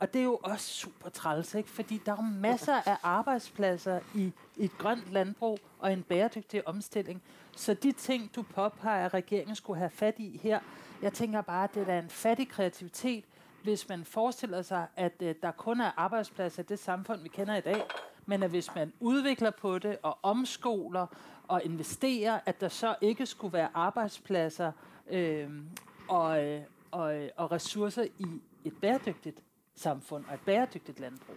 [0.00, 1.70] Og det er jo også super træls, ikke?
[1.70, 7.22] fordi der er masser af arbejdspladser i, i et grønt landbrug og en bæredygtig omstilling.
[7.56, 10.60] Så de ting, du påpeger, at regeringen skulle have fat i her,
[11.02, 13.24] jeg tænker bare, at det er en fattig kreativitet,
[13.62, 17.56] hvis man forestiller sig, at øh, der kun er arbejdspladser i det samfund, vi kender
[17.56, 17.82] i dag,
[18.26, 21.06] men at hvis man udvikler på det og omskoler
[21.48, 24.72] og investerer, at der så ikke skulle være arbejdspladser
[25.10, 25.64] øhm, øh,
[26.08, 26.60] og,
[26.90, 29.42] og, og ressourcer i et bæredygtigt
[29.80, 31.36] samfund og et bæredygtigt landbrug.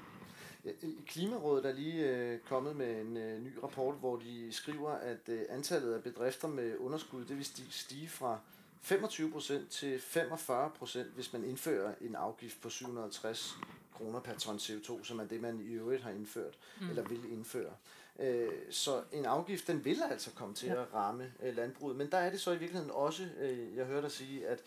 [1.08, 5.42] Klimarådet er lige øh, kommet med en øh, ny rapport, hvor de skriver, at øh,
[5.50, 8.40] antallet af bedrifter med underskud, det vil stige, fra
[8.86, 13.58] 25% til 45%, hvis man indfører en afgift på 750
[13.94, 16.90] kroner per ton CO2, som er det, man i øvrigt har indført, mm.
[16.90, 17.74] eller vil indføre.
[18.20, 20.82] Øh, så en afgift, den vil altså komme til ja.
[20.82, 21.96] at ramme øh, landbruget.
[21.96, 24.64] Men der er det så i virkeligheden også, øh, jeg hørte dig sige, at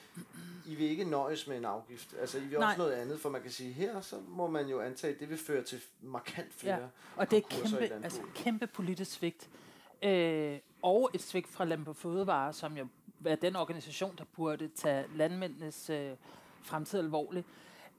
[0.66, 2.14] I vil ikke nøjes med en afgift.
[2.20, 2.68] Altså I vil Nej.
[2.68, 5.30] også noget andet, for man kan sige, her så må man jo antage, at det
[5.30, 6.86] vil føre til markant flere ja.
[7.16, 9.50] Og det er kæmpe, altså, kæmpe politisk svigt.
[10.02, 12.86] Øh, og et svigt fra Landbrug Fødevare, som jo
[13.24, 16.10] er den organisation, der burde tage landmændenes øh,
[16.62, 17.46] fremtid alvorligt.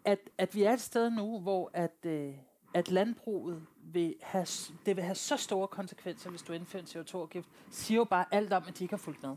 [0.05, 2.33] At, at vi er et sted nu, hvor at, øh,
[2.73, 3.61] at landbruget
[3.93, 4.47] vil have,
[4.85, 8.53] det vil have så store konsekvenser, hvis du indfører en CO2-afgift, siger jo bare alt
[8.53, 9.35] om, at de ikke har fulgt med.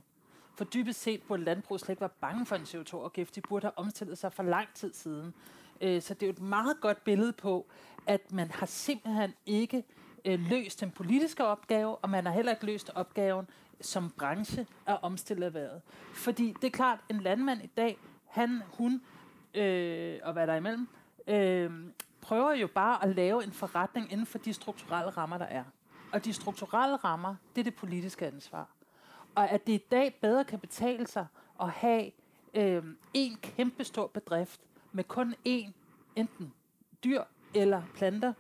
[0.55, 3.37] For dybest set burde landbruget slet ikke være bange for en CO2-afgift.
[3.37, 5.35] De burde have omstillet sig for lang tid siden.
[5.81, 7.66] Øh, så det er jo et meget godt billede på,
[8.07, 9.85] at man har simpelthen ikke
[10.25, 13.47] øh, løst den politiske opgave, og man har heller ikke løst opgaven
[13.81, 15.83] som branche at omstille erhvervet.
[16.14, 19.03] Fordi det er klart, en landmand i dag, han, hun
[19.55, 20.88] øh, og hvad der er imellem,
[21.27, 21.71] øh,
[22.31, 25.64] prøver jo bare at lave en forretning inden for de strukturelle rammer, der er.
[26.12, 28.69] Og de strukturelle rammer, det er det politiske ansvar.
[29.35, 31.27] Og at det i dag bedre kan betale sig
[31.61, 32.11] at have
[32.55, 34.61] øh, en kæmpe stor bedrift
[34.93, 35.71] med kun én,
[36.16, 36.53] enten
[37.05, 37.23] dyr
[37.55, 38.33] eller planter,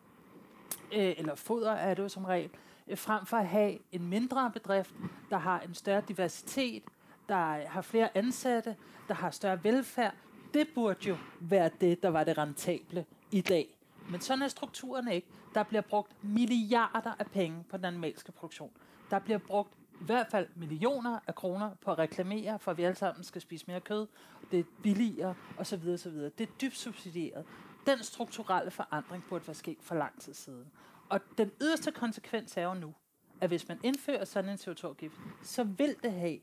[0.92, 2.50] øh, eller foder er det jo som regel,
[2.88, 4.94] øh, frem for at have en mindre bedrift,
[5.30, 6.82] der har en større diversitet,
[7.28, 8.76] der har flere ansatte,
[9.08, 10.14] der har større velfærd.
[10.54, 13.79] Det burde jo være det, der var det rentable i dag.
[14.10, 15.28] Men sådan er strukturen ikke.
[15.54, 18.70] Der bliver brugt milliarder af penge på den animalske produktion.
[19.10, 22.82] Der bliver brugt i hvert fald millioner af kroner på at reklamere, for at vi
[22.82, 24.06] alle sammen skal spise mere kød.
[24.50, 25.88] Det er billigere osv.
[25.88, 26.12] osv.
[26.12, 27.46] Det er dybt subsidieret.
[27.86, 30.66] Den strukturelle forandring burde være sket for lang tid siden.
[31.08, 32.94] Og den yderste konsekvens er jo nu,
[33.40, 36.38] at hvis man indfører sådan en CO2-afgift, så vil det have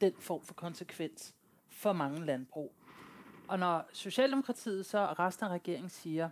[0.00, 1.34] den form for konsekvens
[1.68, 2.74] for mange landbrug.
[3.48, 6.30] Og når Socialdemokratiet så og resten af regeringen siger,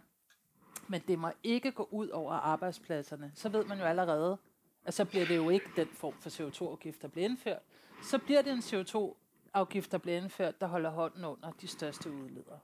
[0.88, 4.38] men det må ikke gå ud over arbejdspladserne, så ved man jo allerede,
[4.85, 7.62] at så bliver det jo ikke den form for CO2-afgift, der bliver indført.
[8.03, 12.59] Så bliver det en CO2-afgift, der bliver indført, der holder hånden under de største udledere.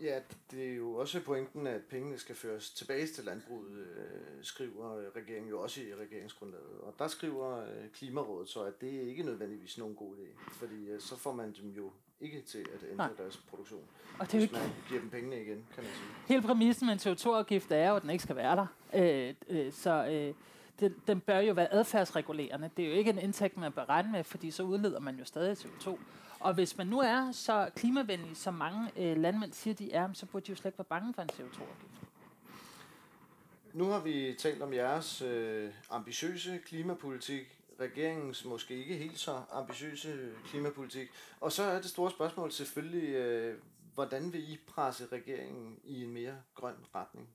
[0.00, 5.16] Ja, det er jo også pointen, at pengene skal føres tilbage til landbruget, øh, skriver
[5.16, 6.80] regeringen jo også i regeringsgrundlaget.
[6.80, 10.88] Og der skriver øh, Klimarådet så, at det er ikke nødvendigvis nogen god idé, fordi
[10.88, 13.10] øh, så får man dem jo ikke til at ændre Nej.
[13.18, 13.82] deres produktion.
[14.18, 14.74] Og det er hvis man ikke...
[14.88, 16.08] giver dem pengene igen, kan man sige.
[16.28, 18.66] Hele præmissen med en CO2-afgift er jo, at den ikke skal være der.
[18.94, 20.34] Øh, øh, så øh,
[20.80, 22.70] den, den bør jo være adfærdsregulerende.
[22.76, 25.24] Det er jo ikke en indtægt, man bør regne med, fordi så udleder man jo
[25.24, 25.98] stadig CO2.
[26.40, 30.26] Og hvis man nu er så klimavenlig, som mange øh, landmænd siger, de er, så
[30.26, 32.00] burde de jo slet ikke være bange for en CO2-afgift.
[33.72, 40.32] Nu har vi talt om jeres øh, ambitiøse klimapolitik, regeringens måske ikke helt så ambitiøse
[40.44, 41.08] klimapolitik.
[41.40, 43.58] Og så er det store spørgsmål selvfølgelig, øh,
[43.94, 47.28] hvordan vil I presse regeringen i en mere grøn retning?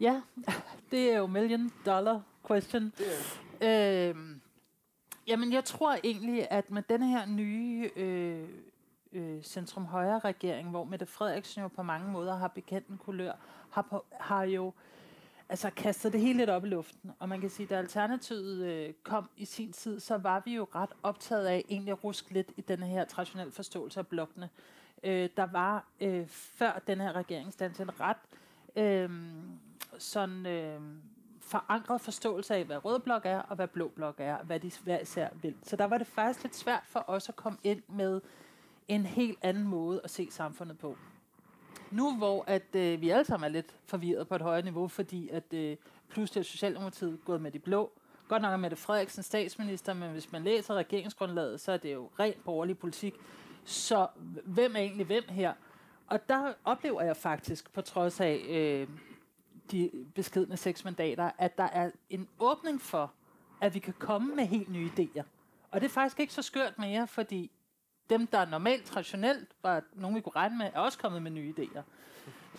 [0.00, 0.22] Ja,
[0.90, 2.92] det er jo million dollar question.
[2.98, 3.06] Det
[3.60, 4.08] er.
[4.10, 4.40] Øhm,
[5.26, 8.48] jamen, jeg tror egentlig, at med den her nye øh,
[9.12, 13.32] øh, centrum-højre-regering, hvor Mette Frederiksen jo på mange måder har bekendt en kulør,
[13.70, 14.72] har, på, har jo
[15.48, 17.12] altså kastede det hele lidt op i luften.
[17.18, 20.54] Og man kan sige, at da Alternativet øh, kom i sin tid, så var vi
[20.54, 24.48] jo ret optaget af egentlig at ruske lidt i den her traditionelle forståelse af blokkene.
[25.02, 28.16] Øh, der var øh, før den her regeringsdannelse en ret
[28.76, 29.10] øh,
[29.98, 30.80] sådan øh,
[31.40, 34.70] forankret forståelse af, hvad rød blok er, og hvad blå blok er, og hvad de
[34.84, 35.54] hver især vil.
[35.62, 38.20] Så der var det faktisk lidt svært for os at komme ind med
[38.88, 40.96] en helt anden måde at se samfundet på.
[41.90, 45.28] Nu hvor at øh, vi alle sammen er lidt forvirret på et højere niveau, fordi
[45.28, 45.76] at øh,
[46.08, 47.92] pludselig er Socialdemokratiet gået med de blå,
[48.28, 52.10] Godt nok er Mette Frederiksen statsminister, men hvis man læser regeringsgrundlaget, så er det jo
[52.18, 53.14] rent borgerlig politik.
[53.64, 54.08] Så
[54.44, 55.52] hvem er egentlig hvem her?
[56.06, 58.88] Og der oplever jeg faktisk, på trods af øh,
[59.70, 63.12] de beskedne seks mandater, at der er en åbning for,
[63.60, 65.22] at vi kan komme med helt nye idéer.
[65.70, 67.50] Og det er faktisk ikke så skørt mere, fordi
[68.10, 71.54] dem, der normalt traditionelt var nogen, vi kunne regne med, er også kommet med nye
[71.58, 71.82] idéer.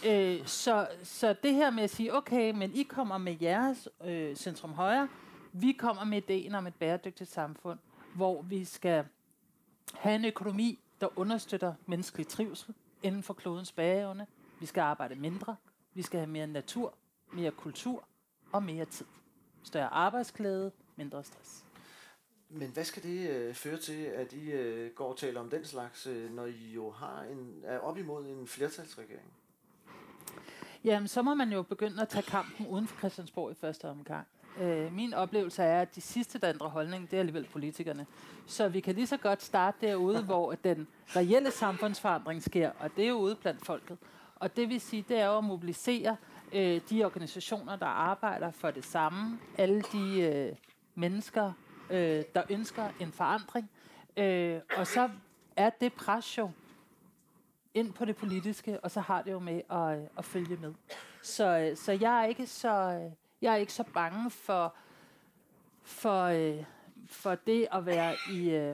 [0.07, 4.35] Øh, så, så det her med at sige, okay, men I kommer med jeres øh,
[4.35, 5.07] centrum højre,
[5.53, 7.79] vi kommer med ideen om et bæredygtigt samfund,
[8.15, 9.05] hvor vi skal
[9.93, 14.27] have en økonomi, der understøtter menneskelig trivsel inden for klodens bageevne.
[14.59, 15.55] Vi skal arbejde mindre.
[15.93, 16.93] Vi skal have mere natur,
[17.33, 18.03] mere kultur
[18.51, 19.05] og mere tid.
[19.63, 21.66] Større arbejdsglæde, mindre stress.
[22.49, 25.65] Men hvad skal det øh, føre til, at I øh, går og taler om den
[25.65, 29.31] slags, øh, når I jo har en, er op imod en flertalsregering?
[30.83, 34.27] Jamen, så må man jo begynde at tage kampen uden for Christiansborg i første omgang.
[34.59, 38.05] Øh, min oplevelse er, at de sidste, der ændrer holdning, det er alligevel politikerne.
[38.45, 43.03] Så vi kan lige så godt starte derude, hvor den reelle samfundsforandring sker, og det
[43.03, 43.97] er jo ude blandt folket.
[44.35, 46.17] Og det vil sige, det er jo at mobilisere
[46.53, 50.55] øh, de organisationer, der arbejder for det samme, alle de øh,
[50.95, 51.53] mennesker,
[51.89, 53.71] øh, der ønsker en forandring.
[54.17, 55.09] Øh, og så
[55.55, 56.51] er det pres jo
[57.73, 60.73] ind på det politiske, og så har det jo med at, øh, at følge med.
[61.21, 64.75] Så, øh, så jeg er ikke så øh, jeg er ikke så bange for
[65.83, 66.31] for
[67.07, 68.73] for det at være i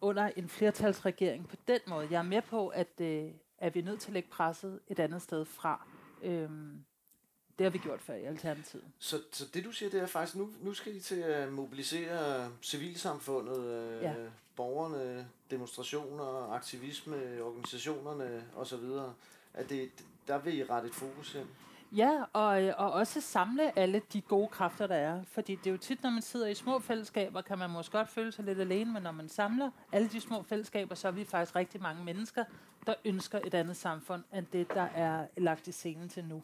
[0.00, 2.08] under en flertalsregering på den måde.
[2.10, 3.00] Jeg er med på at
[3.58, 5.86] at vi er nødt til at lægge presset et andet sted fra.
[6.22, 6.50] Øh,
[7.58, 8.84] det har vi gjort før i Alternativet.
[8.98, 12.50] Så, så det du siger, det er faktisk, nu, nu skal I til at mobilisere
[12.62, 14.14] civilsamfundet, øh, ja.
[14.56, 18.84] borgerne, demonstrationer, aktivisme, organisationerne osv.
[19.54, 19.90] At det,
[20.28, 21.46] der vil I rette et fokus hen?
[21.96, 25.22] Ja, og, øh, og også samle alle de gode kræfter, der er.
[25.24, 28.08] Fordi det er jo tit, når man sidder i små fællesskaber, kan man måske godt
[28.08, 31.24] føle sig lidt alene, men når man samler alle de små fællesskaber, så er vi
[31.24, 32.44] faktisk rigtig mange mennesker,
[32.86, 36.42] der ønsker et andet samfund, end det, der er lagt i scenen til nu.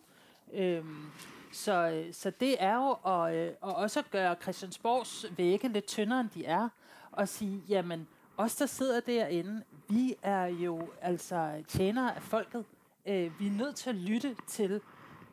[0.52, 1.10] Øhm,
[1.52, 5.86] så, øh, så det er jo at, øh, at også at gøre Christiansborgs vægge lidt
[5.86, 6.68] tyndere, end de er,
[7.12, 12.64] og sige, jamen, os, der sidder derinde, vi er jo altså tjenere af folket.
[13.06, 14.80] Øh, vi er nødt til at lytte til,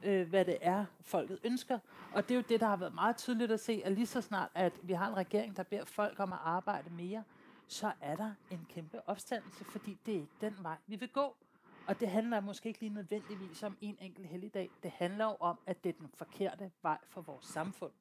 [0.04, 1.80] øh, hvad det er, folket ønsker.
[2.14, 4.22] Og det er jo det, der har været meget tydeligt at se, at lige så
[4.22, 7.24] snart, at vi har en regering, der beder folk om at arbejde mere,
[7.68, 11.36] så er der en kæmpe opstandelse, fordi det er ikke den vej, vi vil gå.
[11.88, 14.70] Og det handler måske ikke lige nødvendigvis om en enkelt helligdag.
[14.84, 17.92] Det handler jo om, at det er den forkerte vej for vores samfund.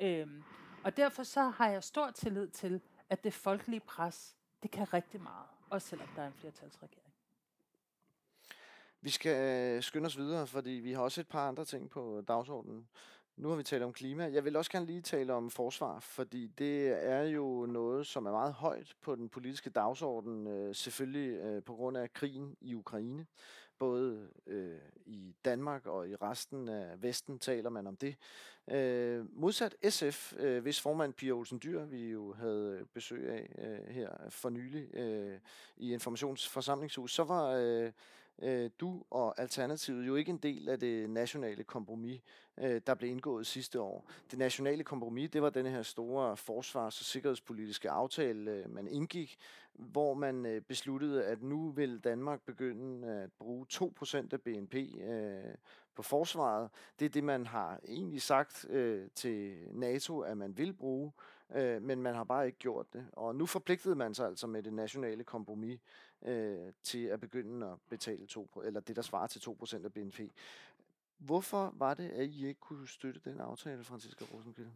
[0.00, 0.42] Øhm,
[0.84, 5.20] og derfor så har jeg stor tillid til, at det folkelige pres, det kan rigtig
[5.20, 7.12] meget, også selvom der er en flertalsregering.
[9.00, 9.36] Vi skal
[9.76, 12.88] øh, skynde os videre, fordi vi har også et par andre ting på dagsordenen.
[13.40, 14.30] Nu har vi talt om klima.
[14.32, 18.30] Jeg vil også gerne lige tale om forsvar, fordi det er jo noget, som er
[18.30, 23.26] meget højt på den politiske dagsorden, øh, selvfølgelig øh, på grund af krigen i Ukraine.
[23.78, 28.16] Både øh, i Danmark og i resten af Vesten taler man om det.
[28.70, 33.94] Øh, modsat SF, øh, hvis formand Pia Olsen Dyr, vi jo havde besøg af øh,
[33.94, 35.38] her for nylig øh,
[35.76, 37.92] i Informationsforsamlingshus, så var øh,
[38.42, 42.20] øh, du og Alternativet jo ikke en del af det nationale kompromis,
[42.58, 44.10] øh, der blev indgået sidste år.
[44.30, 49.38] Det nationale kompromis, det var den her store forsvars- og sikkerhedspolitiske aftale, øh, man indgik,
[49.72, 55.54] hvor man øh, besluttede, at nu vil Danmark begynde at bruge 2% af BNP øh,
[55.94, 56.70] på forsvaret.
[56.98, 61.12] Det er det, man har egentlig sagt øh, til NATO, at man vil bruge,
[61.54, 63.06] øh, men man har bare ikke gjort det.
[63.12, 65.80] Og nu forpligtede man sig altså med det nationale kompromis
[66.22, 70.20] øh, til at begynde at betale 2, eller det, der svarer til 2% af BNP.
[71.18, 74.70] Hvorfor var det, at I ikke kunne støtte den aftale, Franziska Rosenkilde?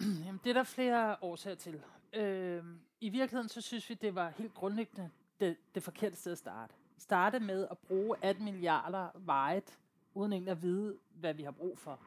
[0.00, 1.82] Jamen, det er der flere årsager til.
[2.12, 2.64] Øh,
[3.00, 6.74] I virkeligheden så synes vi, det var helt grundlæggende det, det forkerte sted at starte.
[6.98, 9.78] Starte med at bruge 18 milliarder vejet,
[10.14, 12.00] uden egentlig at vide, hvad vi har brug for.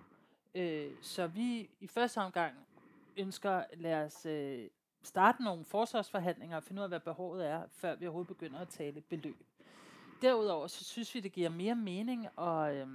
[0.56, 2.56] Øh, så vi i første omgang
[3.17, 4.67] ønsker, lad os øh,
[5.03, 8.67] starte nogle forsvarsforhandlinger og finde ud af, hvad behovet er, før vi overhovedet begynder at
[8.67, 9.43] tale beløb.
[10.21, 12.88] Derudover så synes vi, det giver mere mening at, øh,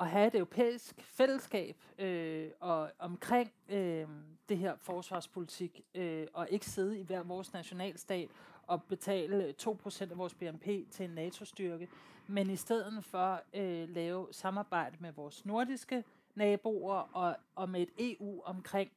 [0.00, 4.08] at have et europæisk fællesskab øh, og omkring øh,
[4.48, 8.28] det her forsvarspolitik, øh, og ikke sidde i hver vores nationalstat
[8.66, 11.88] og betale øh, 2% af vores BNP til en NATO-styrke,
[12.26, 17.90] men i stedet for øh, lave samarbejde med vores nordiske naboer og, og med et
[17.98, 18.90] EU omkring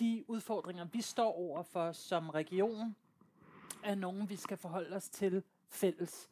[0.00, 2.96] de udfordringer, vi står over for som region,
[3.84, 6.30] er nogen, vi skal forholde os til fælles.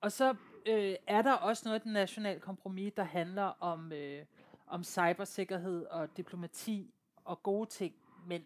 [0.00, 0.34] Og så
[0.66, 4.24] øh, er der også noget af den nationale kompromis, der handler om, øh,
[4.66, 7.94] om cybersikkerhed og diplomati og gode ting,
[8.26, 8.44] men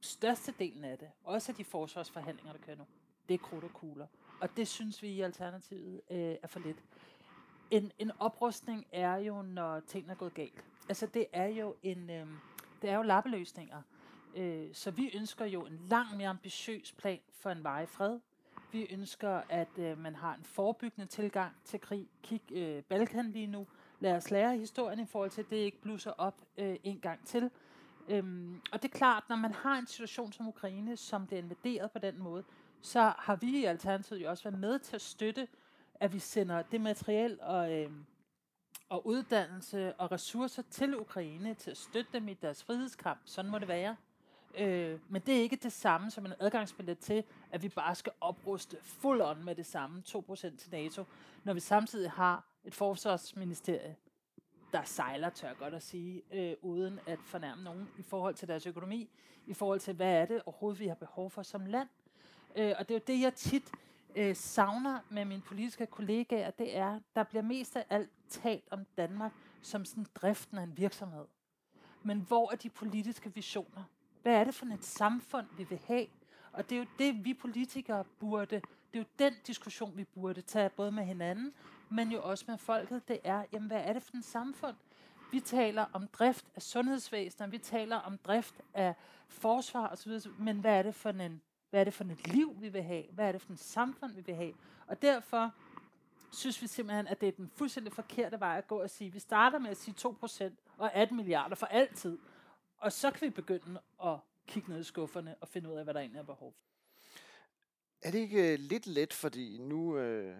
[0.00, 2.84] størstedelen af det, også af de forsvarsforhandlinger, der kører nu,
[3.28, 4.06] det er krudt og kugler.
[4.40, 6.84] Og det synes vi i Alternativet øh, er for lidt.
[7.70, 10.64] En, en oprustning er jo, når tingene er gået galt.
[10.88, 12.26] Altså det er jo en, øh,
[12.82, 13.82] det er jo lappeløsninger.
[14.36, 18.18] Øh, så vi ønsker jo en langt mere ambitiøs plan for en varig fred.
[18.72, 22.08] Vi ønsker, at øh, man har en forebyggende tilgang til krig.
[22.22, 23.66] Kig øh, Balkan lige nu.
[24.00, 27.26] Lad os lære historien i forhold til, at det ikke blusser op øh, en gang
[27.26, 27.50] til.
[28.08, 31.42] Øhm, og det er klart, når man har en situation som Ukraine, som det er
[31.42, 32.44] invaderet på den måde,
[32.82, 35.48] så har vi i Alternativet jo også været med til at støtte,
[35.94, 37.90] at vi sender det materiel og, øh,
[38.90, 43.20] og uddannelse og ressourcer til Ukraine til at støtte dem i deres frihedskamp.
[43.24, 43.96] Sådan må det være.
[44.58, 48.12] Øh, men det er ikke det samme som en adgangsbillet til, at vi bare skal
[48.20, 51.04] opruste fuld on med det samme 2% til NATO,
[51.44, 53.96] når vi samtidig har et forsvarsministerie,
[54.72, 58.66] der sejler, tør godt at sige, øh, uden at fornærme nogen i forhold til deres
[58.66, 59.10] økonomi,
[59.46, 61.88] i forhold til, hvad er det overhovedet, vi har behov for som land.
[62.56, 63.72] Øh, og det er jo det, jeg tit
[64.16, 68.84] øh, savner med mine politiske kollegaer, det er, der bliver mest af alt talt om
[68.96, 71.24] Danmark som sådan driften af en virksomhed.
[72.02, 73.84] Men hvor er de politiske visioner?
[74.22, 76.06] Hvad er det for et samfund, vi vil have?
[76.52, 80.40] Og det er jo det, vi politikere burde, det er jo den diskussion, vi burde
[80.40, 81.52] tage både med hinanden,
[81.88, 83.08] men jo også med folket.
[83.08, 84.76] Det er, jamen hvad er det for et samfund?
[85.32, 88.94] Vi taler om drift af sundhedsvæsenet, vi taler om drift af
[89.28, 92.68] forsvar osv., men hvad er det for en hvad er det for et liv, vi
[92.68, 93.04] vil have?
[93.12, 94.52] Hvad er det for et samfund, vi vil have?
[94.86, 95.54] Og derfor
[96.32, 99.18] synes vi simpelthen, at det er den fuldstændig forkerte vej at gå og sige, vi
[99.18, 102.18] starter med at sige 2% og 18 milliarder for altid,
[102.78, 104.16] og så kan vi begynde at
[104.46, 106.60] kigge ned i skufferne og finde ud af, hvad der egentlig er behov for.
[108.02, 110.36] Er det ikke øh, lidt let, fordi nu øh,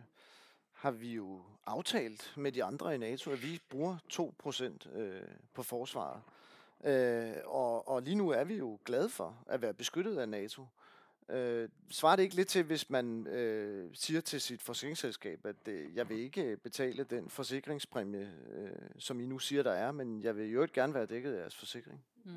[0.72, 3.97] har vi jo aftalt med de andre i NATO, at vi bruger
[4.93, 5.22] 2% øh,
[5.55, 6.22] på forsvaret.
[6.84, 10.66] Øh, og, og lige nu er vi jo glade for at være beskyttet af NATO.
[11.33, 15.97] Øh, svarer det ikke lidt til, hvis man øh, siger til sit forsikringsselskab, at øh,
[15.97, 20.22] jeg vil ikke øh, betale den forsikringspræmie, øh, som I nu siger, der er, men
[20.22, 22.05] jeg vil jo ikke gerne være dækket af jeres forsikring?
[22.24, 22.33] Mm.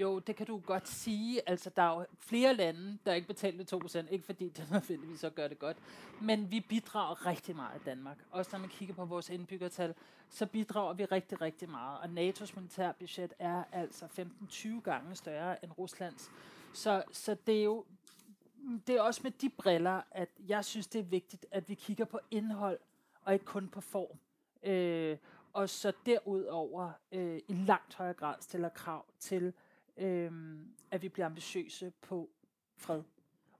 [0.00, 1.48] Jo, det kan du godt sige.
[1.48, 3.64] Altså, der er jo flere lande, der ikke betaler
[4.04, 5.76] 2%, ikke fordi det nødvendigvis så gør det godt.
[6.20, 8.18] Men vi bidrager rigtig meget i Danmark.
[8.30, 9.94] Også når man kigger på vores indbyggertal,
[10.28, 11.98] så bidrager vi rigtig, rigtig meget.
[11.98, 14.04] Og NATO's militærbudget er altså
[14.50, 16.30] 15-20 gange større end Ruslands.
[16.72, 17.84] Så, så det er jo
[18.86, 22.04] det er også med de briller, at jeg synes, det er vigtigt, at vi kigger
[22.04, 22.78] på indhold,
[23.22, 24.18] og ikke kun på form.
[24.62, 25.18] Øh,
[25.52, 29.52] og så derudover øh, i langt højere grad stiller krav til
[29.96, 30.32] øh,
[30.90, 32.30] at vi bliver ambitiøse på
[32.76, 33.02] fred.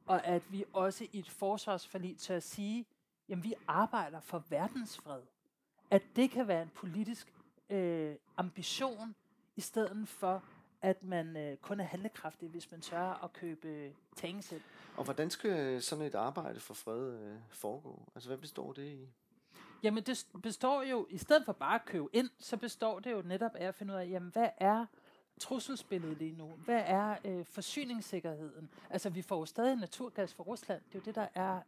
[0.07, 2.87] Og at vi også i et forsvarsforlig tør at sige,
[3.29, 5.23] jamen vi arbejder for verdensfred.
[5.91, 7.35] At det kan være en politisk
[7.71, 9.15] øh, ambition,
[9.57, 10.45] i stedet for
[10.83, 14.63] at man øh, kun er handlekraftig, hvis man tør at købe øh, tænksel.
[14.97, 18.03] Og hvordan skal sådan et arbejde for fred øh, foregå?
[18.15, 19.09] Altså hvad består det i?
[19.83, 23.23] Jamen det består jo, i stedet for bare at købe ind, så består det jo
[23.23, 24.87] netop af at finde ud af, jamen hvad er
[25.39, 26.47] trusselsbilledet lige nu?
[26.65, 28.71] Hvad er øh, forsyningssikkerheden?
[28.91, 30.83] Altså, vi får jo stadig naturgas fra Rusland.
[30.89, 31.61] Det er jo det, der er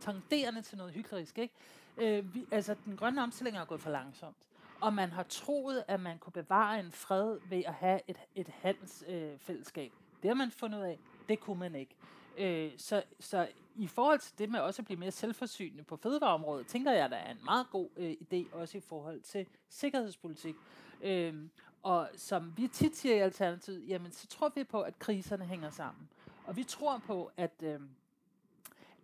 [0.00, 1.54] tangerende til noget hyggelig, ikke?
[1.96, 4.36] Øh, vi, altså, den grønne omstilling er gået for langsomt.
[4.82, 8.48] Og man har troet, at man kunne bevare en fred ved at have et, et
[8.48, 9.92] handelsfællesskab.
[9.92, 10.98] Øh, det har man fundet ud af.
[11.28, 11.94] Det kunne man ikke.
[12.38, 16.66] Øh, så, så i forhold til det med også at blive mere selvforsynende på fødevareområdet,
[16.66, 20.54] tænker jeg, at der er en meget god øh, idé også i forhold til sikkerhedspolitik.
[21.02, 21.34] Øh,
[21.82, 25.70] og som vi tit siger i Alternativet, jamen så tror vi på, at kriserne hænger
[25.70, 26.08] sammen.
[26.46, 27.80] Og vi tror på, at, øh,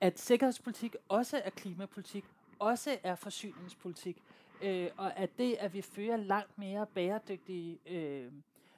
[0.00, 2.24] at sikkerhedspolitik også er klimapolitik,
[2.58, 4.22] også er forsyningspolitik,
[4.62, 8.32] øh, og at det, at vi fører langt mere bæredygtige, øh,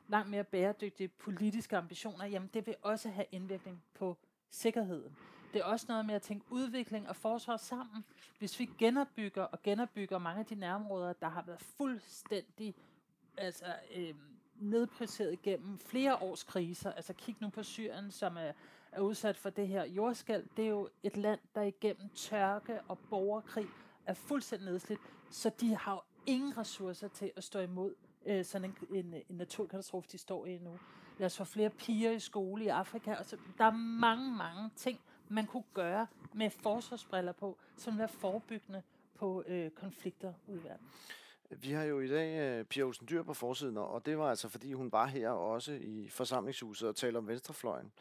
[0.08, 4.16] langt mere bæredygtige politiske ambitioner, jamen det vil også have indvirkning på
[4.50, 5.16] sikkerheden.
[5.52, 8.04] Det er også noget med at tænke udvikling og forsvar sammen.
[8.38, 12.74] Hvis vi genopbygger og genopbygger mange af de nærområder, der har været fuldstændig
[13.36, 13.64] altså,
[13.96, 14.14] øh,
[14.56, 16.92] nedprioriteret gennem flere års kriser.
[16.92, 18.52] Altså kig nu på Syrien, som er,
[18.92, 20.46] er udsat for det her jordskæld.
[20.56, 23.66] Det er jo et land, der igennem tørke og borgerkrig
[24.06, 27.94] er fuldstændig nedslidt, så de har jo ingen ressourcer til at stå imod
[28.26, 30.78] øh, sådan en, en, en naturkatastrofe, de står i nu.
[31.18, 33.14] Lad os få flere piger i skole i Afrika.
[33.14, 38.06] Og så, der er mange, mange ting, man kunne gøre med forsvarsbriller på, som er
[38.06, 38.82] forebyggende
[39.14, 40.86] på øh, konflikter ude i verden.
[41.50, 44.48] Vi har jo i dag øh, Pia Olsen Dyr på forsiden, og det var altså
[44.48, 47.92] fordi hun var her også i forsamlingshuset og talte om venstrefløjen.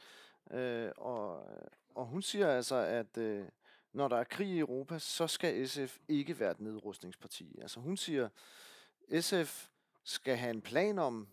[0.52, 1.48] Øh, og,
[1.96, 3.46] og hun siger altså, at øh,
[3.94, 7.60] når der er krig i Europa, så skal SF ikke være et nedrustningsparti.
[7.62, 8.30] Altså hun siger,
[9.20, 9.68] SF
[10.04, 11.28] skal have en plan om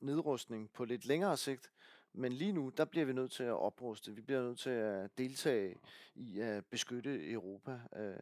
[0.00, 1.70] nedrustning på lidt længere sigt,
[2.12, 4.14] men lige nu, der bliver vi nødt til at opruste.
[4.14, 5.76] Vi bliver nødt til at deltage
[6.14, 7.80] i at beskytte Europa.
[7.96, 8.16] Øh,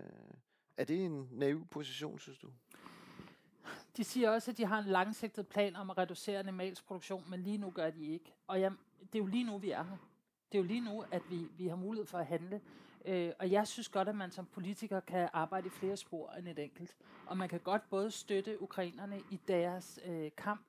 [0.76, 2.48] er det en naiv position, synes du?
[3.96, 7.42] De siger også, at de har en langsigtet plan om at reducere animalsk produktion, men
[7.42, 8.34] lige nu gør de ikke.
[8.46, 9.96] Og jamen, det er jo lige nu, vi er her.
[10.52, 12.60] Det er jo lige nu, at vi, vi har mulighed for at handle.
[13.04, 16.48] Øh, og jeg synes godt, at man som politiker kan arbejde i flere spor end
[16.48, 16.96] et enkelt.
[17.26, 20.60] Og man kan godt både støtte ukrainerne i deres øh, kamp,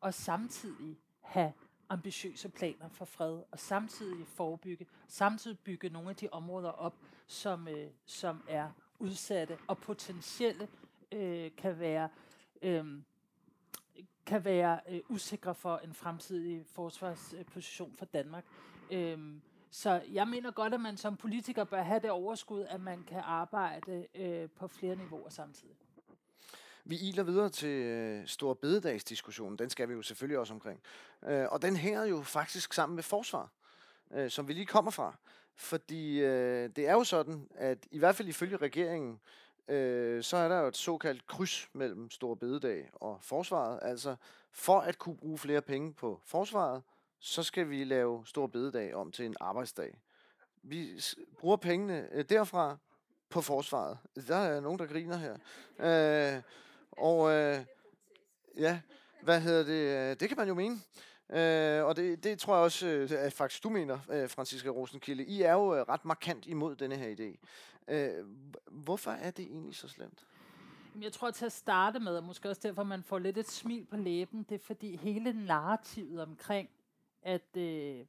[0.00, 1.52] og samtidig have
[1.88, 6.94] ambitiøse planer for fred, og samtidig forebygge, samtidig bygge nogle af de områder op,
[7.26, 10.68] som, øh, som er udsatte og potentielle
[11.12, 12.08] øh, kan være
[12.62, 13.02] øh,
[14.26, 18.44] kan være øh, usikre for en fremtidig forsvarsposition for Danmark.
[18.90, 19.18] Øh,
[19.70, 23.20] så jeg mener godt, at man som politiker bør have det overskud, at man kan
[23.24, 25.76] arbejde øh, på flere niveauer samtidig.
[26.84, 29.58] Vi iler videre til øh, Stor Bededagsdiskussionen.
[29.58, 30.80] Den skal vi jo selvfølgelig også omkring.
[31.24, 33.50] Øh, og den hænger jo faktisk sammen med forsvar,
[34.10, 35.16] øh, som vi lige kommer fra.
[35.54, 39.20] Fordi øh, det er jo sådan, at i hvert fald ifølge regeringen,
[39.68, 43.78] øh, så er der jo et såkaldt kryds mellem Stor Bededag og forsvaret.
[43.82, 44.16] Altså,
[44.52, 46.82] for at kunne bruge flere penge på forsvaret,
[47.26, 49.98] så skal vi lave Stor Bededag om til en arbejdsdag.
[50.62, 51.00] Vi
[51.38, 52.76] bruger pengene øh, derfra
[53.30, 53.98] på forsvaret.
[54.28, 55.36] Der er nogen, der griner her.
[56.36, 56.42] Øh,
[56.92, 57.64] og øh,
[58.56, 58.80] ja,
[59.22, 60.10] hvad hedder det?
[60.10, 60.76] Øh, det kan man jo mene.
[61.30, 65.24] Øh, og det, det tror jeg også, øh, at faktisk du mener, øh, Franziska Rosenkilde.
[65.24, 67.46] I er jo øh, ret markant imod denne her idé.
[67.94, 68.26] Øh,
[68.70, 70.26] hvorfor er det egentlig så slemt?
[71.02, 73.84] Jeg tror til at starte med, og måske også derfor, man får lidt et smil
[73.84, 76.68] på læben, det er fordi hele narrativet omkring,
[77.26, 78.04] at, øh,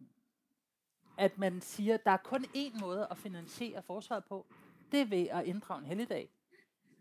[1.18, 4.46] at man siger, at der er kun én måde at finansiere forsvaret på,
[4.92, 6.30] det er ved at inddrage en helligdag.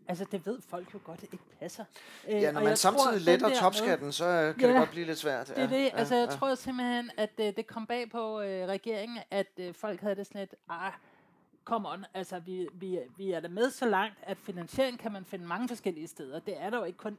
[0.07, 1.85] Altså, det ved folk jo godt, det ikke passer.
[2.27, 5.05] Øh, ja, når man samtidig tror, letter topskatten, så øh, kan ja, det godt blive
[5.05, 5.47] lidt svært.
[5.47, 5.91] Det er ja, det.
[5.93, 6.35] Altså, ja, jeg ja.
[6.35, 10.27] tror simpelthen, at øh, det kom bag på øh, regeringen, at øh, folk havde det
[10.27, 10.93] sådan lidt, ah,
[11.65, 15.25] come on, altså, vi, vi, vi er der med så langt, at finansiering kan man
[15.25, 16.39] finde mange forskellige steder.
[16.39, 17.17] Det er der jo ikke kun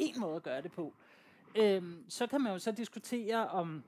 [0.00, 0.94] én måde at gøre det på.
[1.54, 3.84] Øhm, så kan man jo så diskutere, om,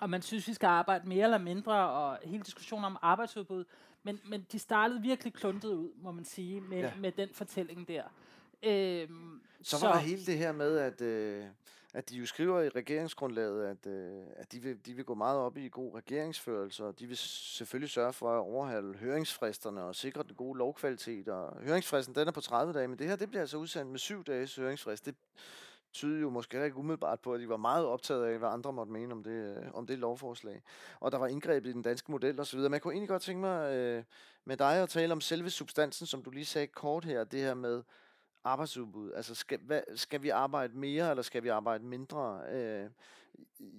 [0.00, 3.64] om man synes, vi skal arbejde mere eller mindre, og hele diskussionen om arbejdsudbud.
[4.02, 6.92] Men, men de startede virkelig kluntet ud, må man sige, med, ja.
[7.00, 8.02] med den fortælling der.
[8.62, 11.44] Øhm, så var så, der hele det her med, at, øh,
[11.94, 15.38] at de jo skriver i regeringsgrundlaget, at, øh, at de, vil, de vil gå meget
[15.38, 20.22] op i god regeringsførelse, og de vil selvfølgelig sørge for at overholde høringsfristerne og sikre
[20.22, 21.28] den gode lovkvalitet.
[21.28, 23.98] Og høringsfristen den er på 30 dage, men det her det bliver altså udsendt med
[23.98, 25.06] syv dages høringsfrist.
[25.06, 25.14] Det,
[25.94, 28.92] tyder jo måske ikke umiddelbart på, at de var meget optaget af, hvad andre måtte
[28.92, 30.62] mene om det, øh, om det lovforslag.
[31.00, 32.58] Og der var indgreb i den danske model osv.
[32.58, 34.04] Men jeg kunne egentlig godt tænke mig øh,
[34.44, 37.54] med dig at tale om selve substansen, som du lige sagde kort her, det her
[37.54, 37.82] med
[38.44, 39.12] arbejdsudbud.
[39.12, 42.40] Altså, skal, hvad, skal vi arbejde mere, eller skal vi arbejde mindre?
[42.52, 42.90] Øh,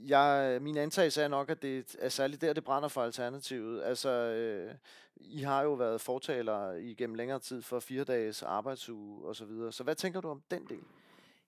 [0.08, 3.84] jeg, min antagelse er nok, at det er særligt der, det brænder for alternativet.
[3.84, 4.76] Altså, øh,
[5.16, 9.34] I har jo været fortalere igennem længere tid for fire dages arbejdsuge osv.
[9.34, 9.72] Så, videre.
[9.72, 10.84] så hvad tænker du om den del?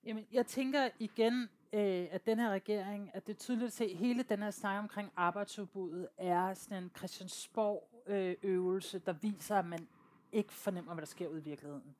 [0.07, 3.83] Jamen, jeg tænker igen, øh, at den her regering, at det er tydeligt at se,
[3.83, 9.87] at hele den her snak omkring arbejdsudbuddet er sådan en Christiansborg-øvelse, der viser, at man
[10.31, 11.95] ikke fornemmer, hvad der sker ud i virkeligheden.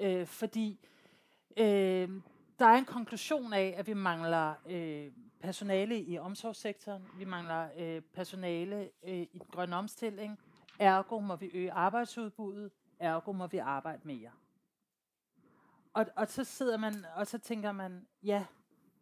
[0.00, 0.78] Øh, fordi
[1.56, 2.10] øh,
[2.58, 8.00] der er en konklusion af, at vi mangler øh, personale i omsorgssektoren, vi mangler øh,
[8.00, 10.38] personale øh, i den grønne omstilling,
[10.78, 14.30] ergo må vi øge arbejdsudbuddet, ergo må vi arbejde mere.
[15.96, 18.44] Og, og så sidder man, og så tænker man, ja,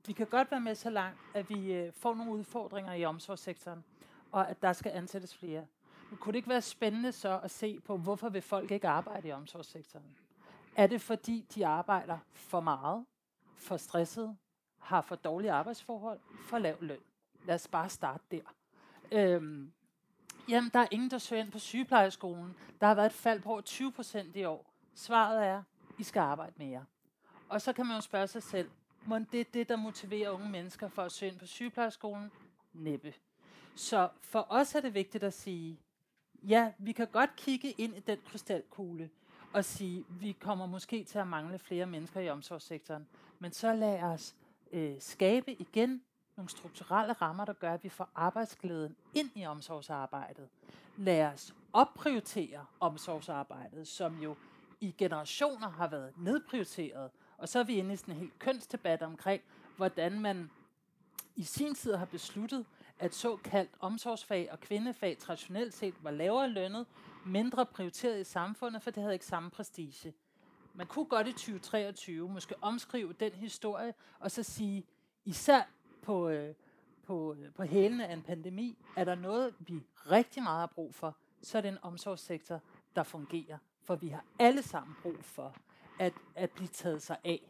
[0.07, 3.85] vi kan godt være med så langt, at vi øh, får nogle udfordringer i omsorgssektoren,
[4.33, 5.67] og at der skal ansættes flere.
[6.11, 9.29] Men kunne det ikke være spændende så at se på, hvorfor vil folk ikke arbejde
[9.29, 10.05] i omsorgssektoren?
[10.77, 13.05] Er det fordi, de arbejder for meget,
[13.57, 14.37] for stresset,
[14.79, 17.01] har for dårlige arbejdsforhold, for lav løn?
[17.45, 18.55] Lad os bare starte der.
[19.13, 19.73] Øhm,
[20.49, 22.57] jamen, der er ingen, der søger ind på sygeplejeskolen.
[22.81, 24.71] Der har været et fald på over 20 procent i år.
[24.95, 25.63] Svaret er,
[25.99, 26.85] i skal arbejde mere.
[27.49, 28.71] Og så kan man jo spørge sig selv,
[29.07, 32.31] må det er det, der motiverer unge mennesker for at søge ind på sygeplejeskolen?
[32.73, 33.15] Næppe.
[33.75, 35.79] Så for os er det vigtigt at sige,
[36.43, 39.11] ja, vi kan godt kigge ind i den krystalkugle
[39.53, 43.07] og sige, vi kommer måske til at mangle flere mennesker i omsorgssektoren,
[43.39, 44.35] men så lad os
[44.73, 46.03] øh, skabe igen
[46.37, 50.49] nogle strukturelle rammer, der gør, at vi får arbejdsglæden ind i omsorgsarbejdet.
[50.97, 54.37] Lad os opprioritere omsorgsarbejdet, som jo
[54.85, 57.11] i generationer har været nedprioriteret.
[57.39, 59.43] Og så er vi inde i sådan en helt kønsdebat omkring,
[59.77, 60.51] hvordan man
[61.37, 62.67] i sin tid har besluttet,
[62.99, 66.87] at såkaldt omsorgsfag og kvindefag traditionelt set var lavere lønnet,
[67.27, 70.13] mindre prioriteret i samfundet, for det havde ikke samme prestige.
[70.75, 74.85] Man kunne godt i 2023 måske omskrive den historie, og så sige,
[75.25, 75.63] især
[76.03, 76.55] på, øh,
[77.03, 80.95] på, øh, på hælene af en pandemi, er der noget, vi rigtig meget har brug
[80.95, 82.61] for, så er det en omsorgssektor,
[82.97, 83.59] der fungerer.
[83.85, 85.55] For vi har alle sammen brug for
[85.99, 87.41] at, at blive taget sig af.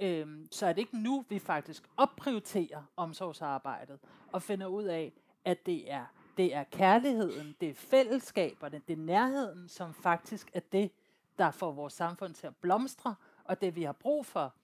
[0.00, 3.98] Øhm, så er det ikke nu, vi faktisk opprioriterer omsorgsarbejdet
[4.32, 5.12] og finder ud af,
[5.44, 6.04] at det er,
[6.36, 10.90] det er kærligheden, det er fællesskaberne, det er nærheden, som faktisk er det,
[11.38, 13.14] der får vores samfund til at blomstre,
[13.44, 14.54] og det vi har brug for.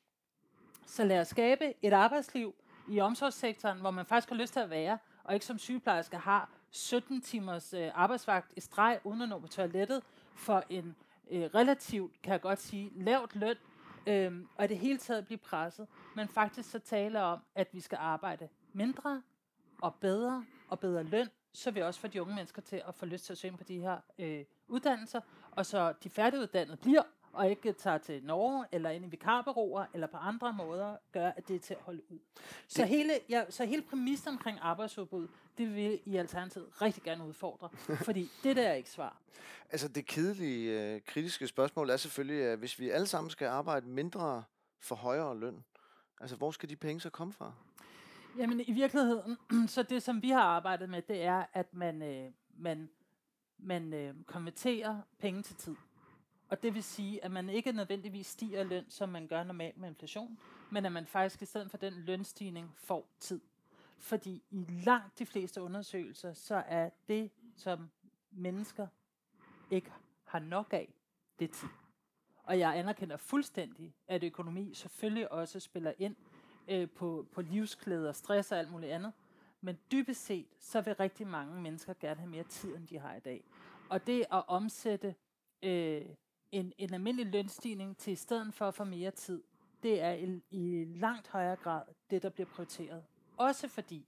[0.87, 2.55] Så lad os skabe et arbejdsliv
[2.89, 6.51] i omsorgssektoren, hvor man faktisk har lyst til at være, og ikke som sygeplejerske har
[6.71, 10.03] 17 timers øh, arbejdsvagt i streg, uden at nå på toilettet,
[10.35, 10.97] for en
[11.31, 13.57] øh, relativt, kan jeg godt sige, lavt løn,
[14.07, 17.81] øh, og i det hele taget blive presset, men faktisk så taler om, at vi
[17.81, 19.22] skal arbejde mindre
[19.83, 23.07] og bedre og bedre løn, så vi også får de unge mennesker til at få
[23.07, 25.20] lyst til at søge på de her øh, uddannelser,
[25.51, 27.03] og så de færdiguddannede bliver
[27.39, 31.49] og ikke tager til Norge eller ind i vikarbureauer eller på andre måder gør, at
[31.49, 32.18] det er til at holde ud.
[32.68, 32.89] Så, det...
[32.89, 35.28] hele, ja, så hele præmissen omkring arbejdsudbud,
[35.59, 37.68] det vil i Alternativet rigtig gerne udfordre,
[38.09, 39.16] fordi det der er ikke svar.
[39.70, 43.86] Altså det kedelige, øh, kritiske spørgsmål er selvfølgelig, at hvis vi alle sammen skal arbejde
[43.89, 44.45] mindre
[44.80, 45.64] for højere løn,
[46.20, 47.53] altså hvor skal de penge så komme fra?
[48.39, 49.36] Jamen i virkeligheden,
[49.74, 52.89] så det som vi har arbejdet med, det er, at man, øh, man,
[53.59, 55.76] man øh, konverterer penge til tid.
[56.49, 59.89] Og det vil sige, at man ikke nødvendigvis stiger løn, som man gør normalt med
[59.89, 60.39] inflation,
[60.71, 63.41] men at man faktisk i stedet for den lønstigning får tid.
[63.99, 67.91] Fordi i langt de fleste undersøgelser, så er det, som
[68.31, 68.87] mennesker
[69.71, 69.93] ikke
[70.25, 70.95] har nok af,
[71.39, 71.69] det er tid.
[72.43, 76.17] Og jeg anerkender fuldstændig, at økonomi selvfølgelig også spiller ind
[76.69, 79.13] øh, på, på livsklæder, stress og alt muligt andet.
[79.61, 83.15] Men dybest set, så vil rigtig mange mennesker gerne have mere tid, end de har
[83.15, 83.45] i dag.
[83.89, 85.15] Og det at omsætte
[85.63, 86.07] øh,
[86.53, 89.43] en, en almindelig lønstigning til i stedet for at få mere tid,
[89.83, 93.05] det er i, i langt højere grad det, der bliver prioriteret.
[93.37, 94.07] Også fordi,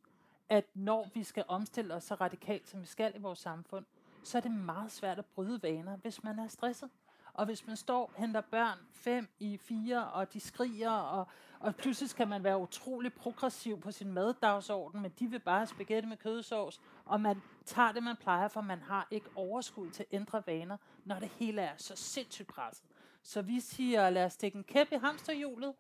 [0.49, 3.85] at når vi skal omstille os så radikalt, som vi skal i vores samfund,
[4.23, 6.91] så er det meget svært at bryde vaner, hvis man er stresset.
[7.35, 11.27] Og hvis man står og henter børn fem i fire, og de skriger, og,
[11.61, 15.67] og pludselig skal man være utrolig progressiv på sin maddagsorden, men de vil bare have
[15.67, 20.03] spaghetti med kødsovs, og man tager det, man plejer, for man har ikke overskud til
[20.03, 22.85] at ændre vaner, når det hele er så sindssygt presset.
[23.23, 25.75] Så vi siger, lad os stikke en kæp i hamsterhjulet,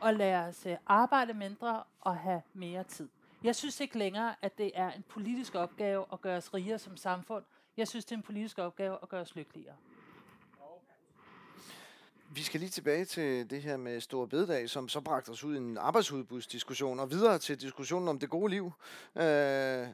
[0.00, 3.08] og lad os øh, arbejde mindre og have mere tid.
[3.42, 6.96] Jeg synes ikke længere, at det er en politisk opgave at gøre os rigere som
[6.96, 7.44] samfund.
[7.76, 9.76] Jeg synes, det er en politisk opgave at gøre os lykkeligere.
[12.36, 15.54] Vi skal lige tilbage til det her med Store Bededag, som så bragte os ud
[15.54, 18.72] i en arbejdsudbudsdiskussion, og videre til diskussionen om det gode liv.
[19.16, 19.88] Øh,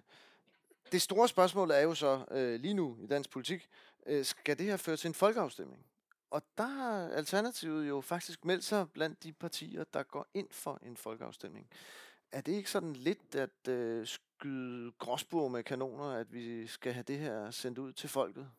[0.92, 3.68] det store spørgsmål er jo så øh, lige nu i dansk politik,
[4.06, 5.86] øh, skal det her føre til en folkeafstemning?
[6.30, 10.78] Og der har Alternativet jo faktisk meldt sig blandt de partier, der går ind for
[10.82, 11.66] en folkeafstemning.
[12.32, 17.04] Er det ikke sådan lidt at øh, skyde gråsbord med kanoner, at vi skal have
[17.08, 18.50] det her sendt ud til folket?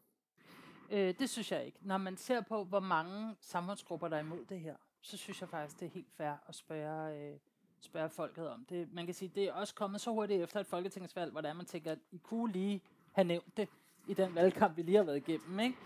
[0.92, 1.78] Øh, det synes jeg ikke.
[1.82, 5.50] Når man ser på, hvor mange samfundsgrupper, der er imod det her, så synes jeg
[5.50, 7.38] faktisk, det er helt fair at spørge, øh,
[7.80, 8.94] spørge folket om det.
[8.94, 11.66] Man kan sige, det er også kommet så hurtigt efter et folketingsvalg, hvor der man
[11.66, 12.82] tænker, at I kunne lige
[13.12, 13.70] have nævnt det
[14.08, 15.60] i den valgkamp, vi lige har været igennem.
[15.60, 15.78] Ikke?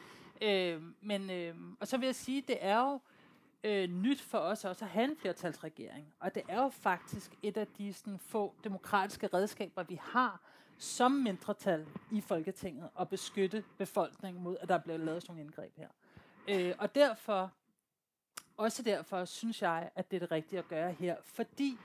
[0.75, 2.99] Øh, men, øh, og så vil jeg sige, det er jo
[3.63, 6.13] øh, nyt for os også at have en flertalsregering.
[6.19, 10.41] Og det er jo faktisk et af de sådan, få demokratiske redskaber, vi har,
[10.77, 15.77] som mindretal i Folketinget at beskytte befolkningen mod, at der bliver lavet sådan nogle indgreb
[15.77, 15.87] her.
[16.47, 17.51] Øh, og derfor,
[18.57, 21.77] også derfor, synes jeg, at det er det rigtige at gøre her, fordi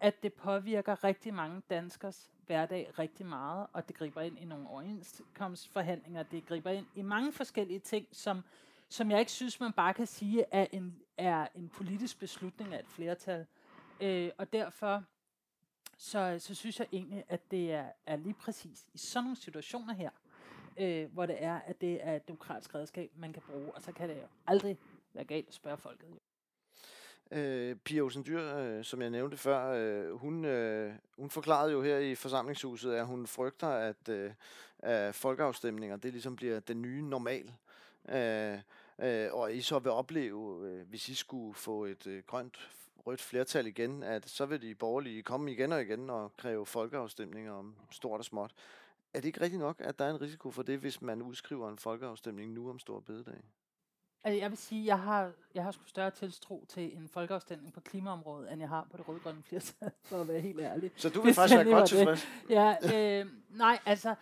[0.00, 4.68] at det påvirker rigtig mange danskers hverdag rigtig meget, og det griber ind i nogle
[4.68, 8.42] overenskomstforhandlinger, det griber ind i mange forskellige ting, som,
[8.88, 12.78] som jeg ikke synes, man bare kan sige er en, er en politisk beslutning af
[12.78, 13.46] et flertal.
[14.00, 15.04] Øh, og derfor
[15.98, 19.94] så, så synes jeg egentlig, at det er, er lige præcis i sådan nogle situationer
[19.94, 20.10] her,
[20.80, 23.92] øh, hvor det er, at det er et demokratisk redskab, man kan bruge, og så
[23.92, 24.78] kan det jo aldrig
[25.14, 26.08] være galt at spørge folket.
[27.30, 31.82] Øh, Pia Olsen Dyr, øh, som jeg nævnte før, øh, hun, øh, hun forklarede jo
[31.82, 34.30] her i forsamlingshuset, at hun frygter, at, øh,
[34.78, 37.52] at folkeafstemninger det ligesom bliver den nye normal.
[38.08, 38.58] Øh,
[38.98, 42.70] øh, og I så vil opleve, øh, hvis I skulle få et øh, grønt
[43.06, 47.52] rødt flertal igen, at så vil de borgerlige komme igen og igen og kræve folkeafstemninger
[47.52, 48.54] om stort og småt.
[49.14, 51.68] Er det ikke rigtigt nok, at der er en risiko for det, hvis man udskriver
[51.68, 53.40] en folkeafstemning nu om stor bededag?
[54.24, 57.80] Altså, jeg vil sige, jeg har, jeg har sgu større tilstro til en folkeafstemning på
[57.80, 60.90] klimaområdet, end jeg har på det rødgrønne flertal, for at være helt ærlig.
[60.96, 62.28] Så du vil faktisk være godt tilfreds?
[62.50, 64.14] Ja, øh, nej, altså,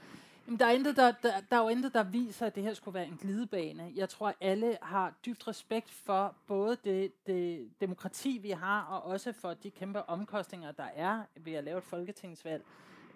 [0.47, 2.75] Jamen, der, er intet, der, der, der er jo intet, der viser, at det her
[2.75, 3.93] skulle være en glidebane.
[3.95, 9.05] Jeg tror, at alle har dybt respekt for både det, det demokrati, vi har, og
[9.05, 12.65] også for de kæmpe omkostninger, der er ved at lave et folketingsvalg.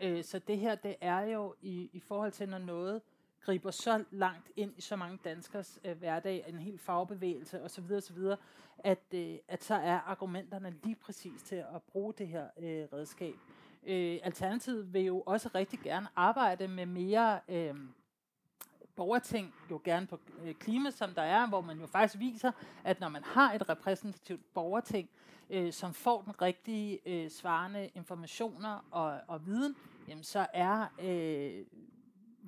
[0.02, 3.02] Øh, så det her, det er jo i, i forhold til, når noget
[3.40, 8.18] griber så langt ind i så mange danskers øh, hverdag, en helt fagbevægelse osv., osv.,
[8.78, 13.34] at, øh, at så er argumenterne lige præcis til at bruge det her øh, redskab.
[13.86, 17.74] Øh, Alternativet vil jo også rigtig gerne arbejde med mere øh,
[18.96, 22.52] borgerting, jo gerne på øh, klima, som der er, hvor man jo faktisk viser,
[22.84, 25.08] at når man har et repræsentativt borgerting,
[25.50, 29.76] øh, som får den rigtige øh, svarende informationer og, og viden,
[30.08, 31.64] jamen så er øh,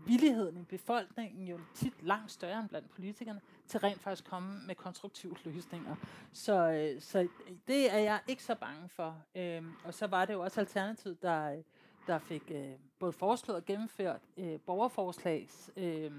[0.07, 4.75] villigheden i befolkningen jo tit langt større end blandt politikerne, til rent faktisk komme med
[4.75, 5.97] konstruktive løsninger.
[6.33, 7.29] Så, øh, så
[7.69, 9.17] det er jeg ikke så bange for.
[9.35, 11.63] Øhm, og så var det jo også Alternativet, der,
[12.07, 16.13] der fik øh, både foreslået og gennemført øh, borgerforslags øh,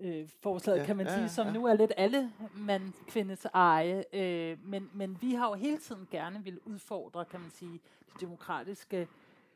[0.00, 1.52] øh, forslaget, ja, kan man ja, sige, som ja.
[1.52, 4.04] nu er lidt alle mand kvindes eje.
[4.12, 8.26] Øh, men, men vi har jo hele tiden gerne vil udfordre, kan man sige, de
[8.26, 9.08] demokratiske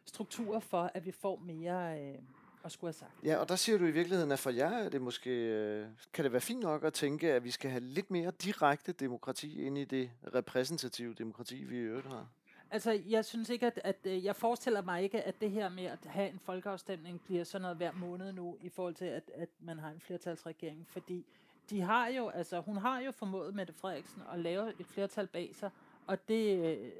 [0.04, 2.00] strukturer for, at vi får mere...
[2.00, 2.18] Øh,
[2.64, 3.12] at skulle have sagt.
[3.24, 6.24] Ja, og der siger du i virkeligheden, at for jer er det måske, øh, kan
[6.24, 9.78] det være fint nok at tænke, at vi skal have lidt mere direkte demokrati ind
[9.78, 12.26] i det repræsentative demokrati, vi i øvrigt har?
[12.70, 15.84] Altså, jeg synes ikke, at, at øh, jeg forestiller mig ikke, at det her med
[15.84, 19.48] at have en folkeafstemning bliver sådan noget hver måned nu, i forhold til, at, at
[19.60, 21.26] man har en flertalsregering, fordi
[21.70, 25.50] de har jo, altså, hun har jo formået Mette Frederiksen at lave et flertal bag
[25.54, 25.70] sig,
[26.06, 26.90] og det, øh,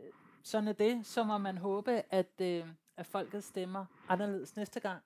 [0.42, 2.40] sådan er det, så må man håbe, at,
[2.96, 5.02] at folket stemmer anderledes næste gang.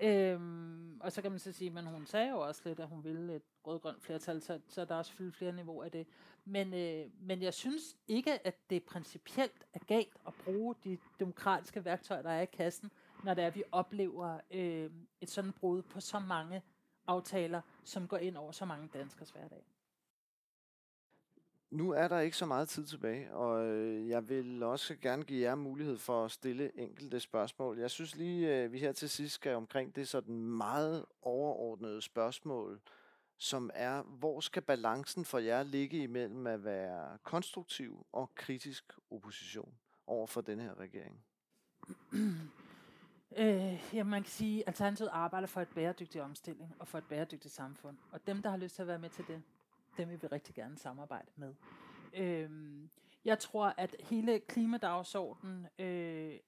[0.00, 3.04] Øhm, og så kan man så sige, men hun sagde jo også lidt, at hun
[3.04, 6.06] ville et rødgrønt flertal, så, så der er selvfølgelig flere niveauer af det.
[6.44, 11.84] Men, øh, men jeg synes ikke, at det principielt er galt at bruge de demokratiske
[11.84, 12.90] værktøjer, der er i kassen,
[13.24, 14.90] når det er, at vi oplever øh,
[15.20, 16.62] et sådan brud på så mange
[17.06, 19.64] aftaler, som går ind over så mange danskers hverdag.
[21.76, 25.42] Nu er der ikke så meget tid tilbage, og øh, jeg vil også gerne give
[25.42, 27.78] jer mulighed for at stille enkelte spørgsmål.
[27.78, 32.80] Jeg synes lige, at vi her til sidst skal omkring det sådan meget overordnede spørgsmål,
[33.38, 39.74] som er, hvor skal balancen for jer ligge imellem at være konstruktiv og kritisk opposition
[40.06, 41.24] over for den her regering?
[43.38, 47.04] Øh, ja, man kan sige, at Alternativet arbejder for et bæredygtig omstilling og for et
[47.04, 47.96] bæredygtigt samfund.
[48.12, 49.42] Og dem, der har lyst til at være med til det,
[49.96, 51.54] dem vil vi rigtig gerne samarbejde med.
[52.14, 52.90] Øhm,
[53.24, 56.38] jeg tror, at hele klimadagsordenen, øh,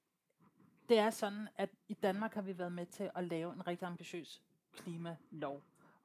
[0.89, 3.87] det er sådan, at i Danmark har vi været med til at lave en rigtig
[3.87, 4.43] ambitiøs
[4.73, 5.63] klimalov.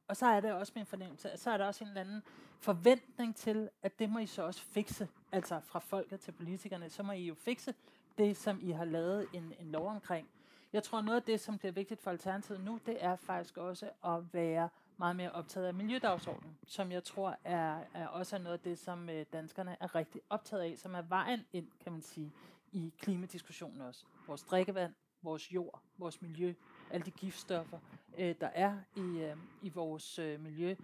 [0.07, 2.23] Og så er det også min fornemmelse, at så er der også en eller anden
[2.59, 7.03] forventning til, at det må I så også fikse, altså fra folket til politikerne, så
[7.03, 7.73] må I jo fikse
[8.17, 10.29] det, som I har lavet en, en lov omkring.
[10.73, 13.89] Jeg tror, noget af det, som bliver vigtigt for Alternativet nu, det er faktisk også
[14.05, 14.69] at være
[15.03, 19.09] meget mere optaget af miljødagsordenen, som jeg tror er, er også noget af det, som
[19.09, 22.31] øh, danskerne er rigtig optaget af, som er vejen ind, kan man sige,
[22.71, 24.05] i klimadiskussionen også.
[24.27, 26.53] Vores drikkevand, vores jord, vores miljø,
[26.91, 27.79] alle de giftstoffer,
[28.17, 30.75] øh, der er i, øh, i vores øh, miljø.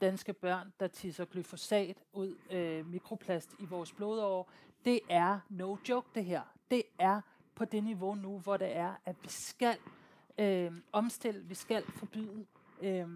[0.00, 4.50] Danske børn, der tisser glyfosat ud, øh, mikroplast i vores blodår.
[4.84, 6.42] Det er no joke, det her.
[6.70, 7.20] Det er
[7.54, 9.78] på det niveau nu, hvor det er, at vi skal
[10.38, 12.46] øh, omstille, vi skal forbyde
[12.82, 13.08] øh,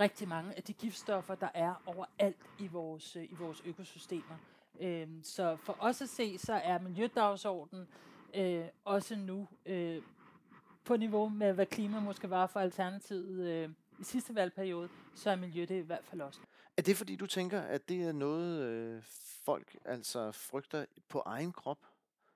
[0.00, 4.36] rigtig mange af de giftstoffer, der er overalt i vores, øh, i vores økosystemer.
[4.80, 7.88] Øh, så for os at se, så er miljødagsordenen
[8.34, 10.02] øh, også nu øh,
[10.84, 15.36] på niveau med, hvad klima måske var for Alternativet øh, i sidste valgperiode, så er
[15.36, 16.40] miljø det i hvert fald også.
[16.76, 19.02] Er det fordi, du tænker, at det er noget, øh,
[19.44, 21.78] folk altså frygter på egen krop?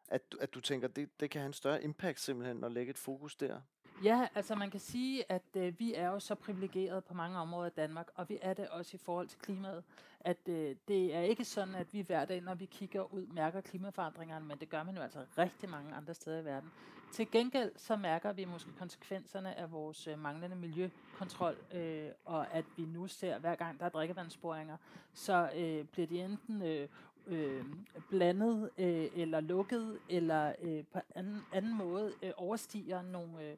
[0.09, 2.99] At, at du tænker, det, det kan have en større impact simpelthen at lægge et
[2.99, 3.61] fokus der?
[4.05, 7.67] Ja, altså man kan sige, at øh, vi er jo så privilegerede på mange områder
[7.67, 9.85] i Danmark, og vi er det også i forhold til klimaet.
[10.21, 13.61] At øh, det er ikke sådan, at vi hver dag, når vi kigger ud, mærker
[13.61, 16.71] klimaforandringerne, men det gør man jo altså rigtig mange andre steder i verden.
[17.13, 22.65] Til gengæld så mærker vi måske konsekvenserne af vores øh, manglende miljøkontrol, øh, og at
[22.77, 24.77] vi nu ser, hver gang der er drikkevandsboringer,
[25.13, 26.89] så øh, bliver de enten øh,
[27.27, 27.65] øh,
[28.09, 33.43] blandet øh, eller lukket, eller øh, på anden, anden måde øh, overstiger nogle...
[33.43, 33.57] Øh,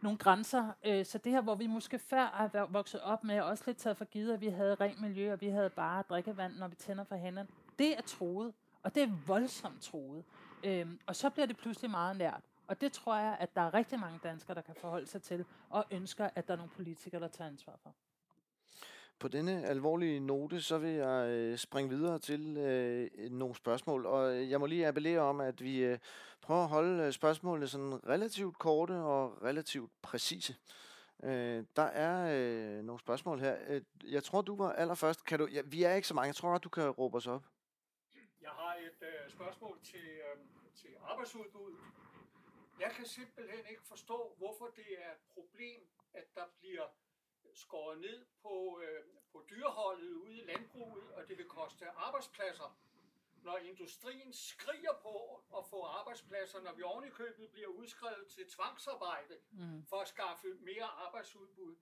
[0.00, 0.72] nogle grænser.
[0.84, 3.96] Øh, så det her, hvor vi måske før har vokset op med, også lidt taget
[3.96, 7.04] for givet, at vi havde rent miljø, og vi havde bare drikkevand, når vi tænder
[7.04, 10.24] for hænderne, det er troet, og det er voldsomt troet.
[10.64, 12.42] Øhm, og så bliver det pludselig meget nært.
[12.66, 15.44] Og det tror jeg, at der er rigtig mange danskere, der kan forholde sig til,
[15.70, 17.94] og ønsker, at der er nogle politikere, der tager ansvar for.
[19.18, 24.06] På denne alvorlige note, så vil jeg øh, springe videre til øh, øh nogle spørgsmål,
[24.06, 25.98] og øh, jeg må lige appellere om, at vi øh,
[26.40, 30.56] prøver at holde øh, spørgsmålene sådan relativt korte og relativt præcise.
[31.22, 33.56] Øh, der er øh, nogle spørgsmål her.
[33.68, 35.24] Øh, jeg tror, du var allerførst.
[35.24, 36.26] Kan du, ja, vi er ikke så mange.
[36.26, 37.44] Jeg tror, at du kan råbe os op.
[38.42, 40.40] Jeg har et øh, spørgsmål til, øh,
[40.74, 41.78] til arbejdsudbuddet.
[42.80, 45.80] Jeg kan simpelthen ikke forstå, hvorfor det er et problem,
[46.14, 46.86] at der bliver
[47.58, 52.78] skåret ned på, øh, på dyreholdet ude i landbruget, og det vil koste arbejdspladser.
[53.42, 58.50] Når industrien skriger på at få arbejdspladser, når vi oven i købet bliver udskrevet til
[58.50, 59.86] tvangsarbejde mm.
[59.86, 61.76] for at skaffe mere arbejdsudbud,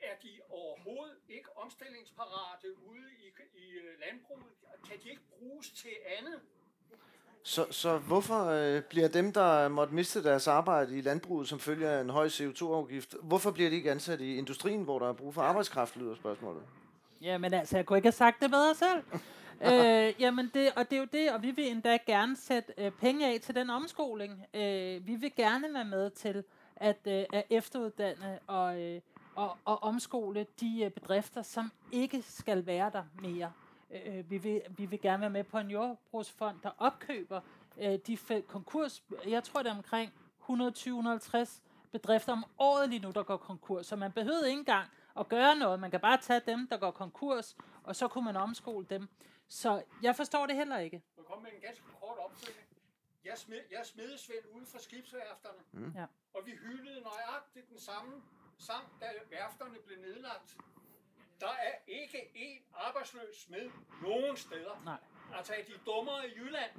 [0.00, 4.52] er de overhovedet ikke omstillingsparate ude i, i øh, landbruget?
[4.88, 6.42] Kan de ikke bruges til andet?
[7.44, 12.00] Så, så hvorfor øh, bliver dem, der måtte miste deres arbejde i landbruget, som følger
[12.00, 15.42] en høj CO2-afgift, hvorfor bliver de ikke ansat i industrien, hvor der er brug for
[15.42, 16.62] arbejdskraft, lyder spørgsmålet?
[17.20, 19.02] Jamen altså, jeg kunne ikke have sagt det bedre selv.
[19.72, 22.90] øh, jamen det, og det er jo det, og vi vil endda gerne sætte øh,
[22.90, 24.46] penge af til den omskoling.
[24.54, 26.44] Øh, vi vil gerne være med til
[26.76, 29.00] at, øh, at efteruddanne og, øh,
[29.34, 33.52] og, og omskole de øh, bedrifter, som ikke skal være der mere.
[33.92, 37.40] Øh, vi, vil, vi vil gerne være med på en jordbrugsfond, der opkøber
[37.78, 39.02] øh, de konkurs.
[39.26, 40.12] Jeg tror, det er omkring
[40.42, 41.60] 120-150
[41.92, 43.86] bedrifter om året lige nu, der går konkurs.
[43.86, 44.88] Så man behøver ikke engang
[45.20, 45.80] at gøre noget.
[45.80, 49.08] Man kan bare tage dem, der går konkurs, og så kunne man omskole dem.
[49.48, 51.02] Så jeg forstår det heller ikke.
[51.16, 52.66] Jeg kommer med en ganske kort opfølgning.
[53.24, 55.92] Jeg smed, jeg smed Svend ude fra skibsværfterne, mm.
[55.96, 56.06] ja.
[56.34, 58.22] og vi hyldede nøjagtigt den samme
[58.58, 60.56] sang, da værfterne blev nedlagt.
[61.42, 63.70] Der er ikke én arbejdsløs med
[64.02, 64.82] nogen steder.
[64.84, 64.94] Nej.
[65.36, 66.70] Altså, de dummere i Jylland.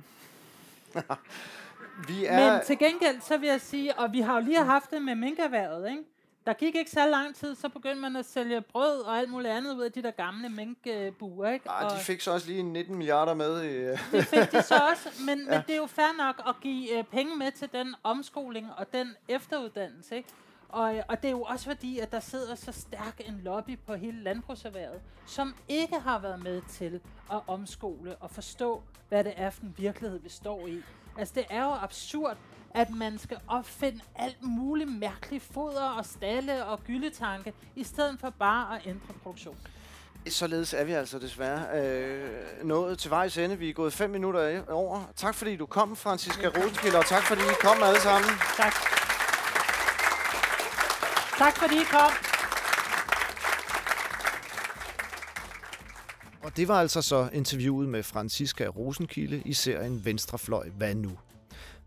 [2.07, 2.53] vi er...
[2.53, 5.15] Men til gengæld, så vil jeg sige, og vi har jo lige haft det med
[5.15, 6.03] minkerværet, ikke?
[6.45, 9.53] Der gik ikke så lang tid, så begyndte man at sælge brød og alt muligt
[9.53, 11.69] andet ud af de der gamle minkbuer, ikke?
[11.69, 13.63] Og de fik så også lige 19 milliarder med.
[13.63, 15.49] I, øh, det fik de så også, men, ja.
[15.49, 18.93] men det er jo fair nok at give uh, penge med til den omskoling og
[18.93, 20.29] den efteruddannelse, ikke?
[20.73, 23.95] Og, og det er jo også fordi, at der sidder så stærk en lobby på
[23.95, 26.99] hele landbrugserhvervet, som ikke har været med til
[27.31, 30.81] at omskole og forstå, hvad det er for en virkelighed, vi står i.
[31.17, 32.37] Altså, det er jo absurd,
[32.73, 38.29] at man skal opfinde alt muligt mærkeligt foder og stalle og gyldetanke, i stedet for
[38.29, 39.57] bare at ændre produktion.
[40.29, 42.29] Således er vi altså desværre øh,
[42.63, 43.57] nået til vejs ende.
[43.57, 45.01] Vi er gået fem minutter over.
[45.15, 48.29] Tak fordi du kom, Franziska Rosenkilde, og tak fordi I kom alle sammen.
[48.57, 49.02] Tak.
[51.43, 52.11] Tak fordi I kom.
[56.43, 61.11] Og det var altså så interviewet med Franziska Rosenkilde i serien Venstrefløj, hvad nu?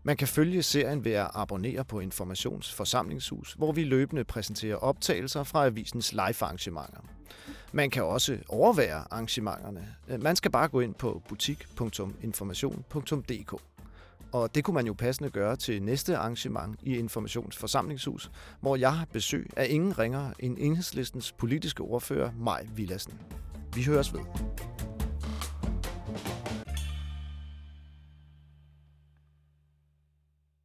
[0.03, 5.43] Man kan følge serien ved at abonnere på Informations Forsamlingshus, hvor vi løbende præsenterer optagelser
[5.43, 6.99] fra avisens live-arrangementer.
[7.71, 9.95] Man kan også overvære arrangementerne.
[10.19, 13.61] Man skal bare gå ind på butik.information.dk.
[14.31, 19.05] Og det kunne man jo passende gøre til næste arrangement i Informationsforsamlingshus, hvor jeg har
[19.13, 23.13] besøg af ingen ringer end enhedslistens politiske ordfører Maj Villassen.
[23.75, 24.21] Vi høres ved.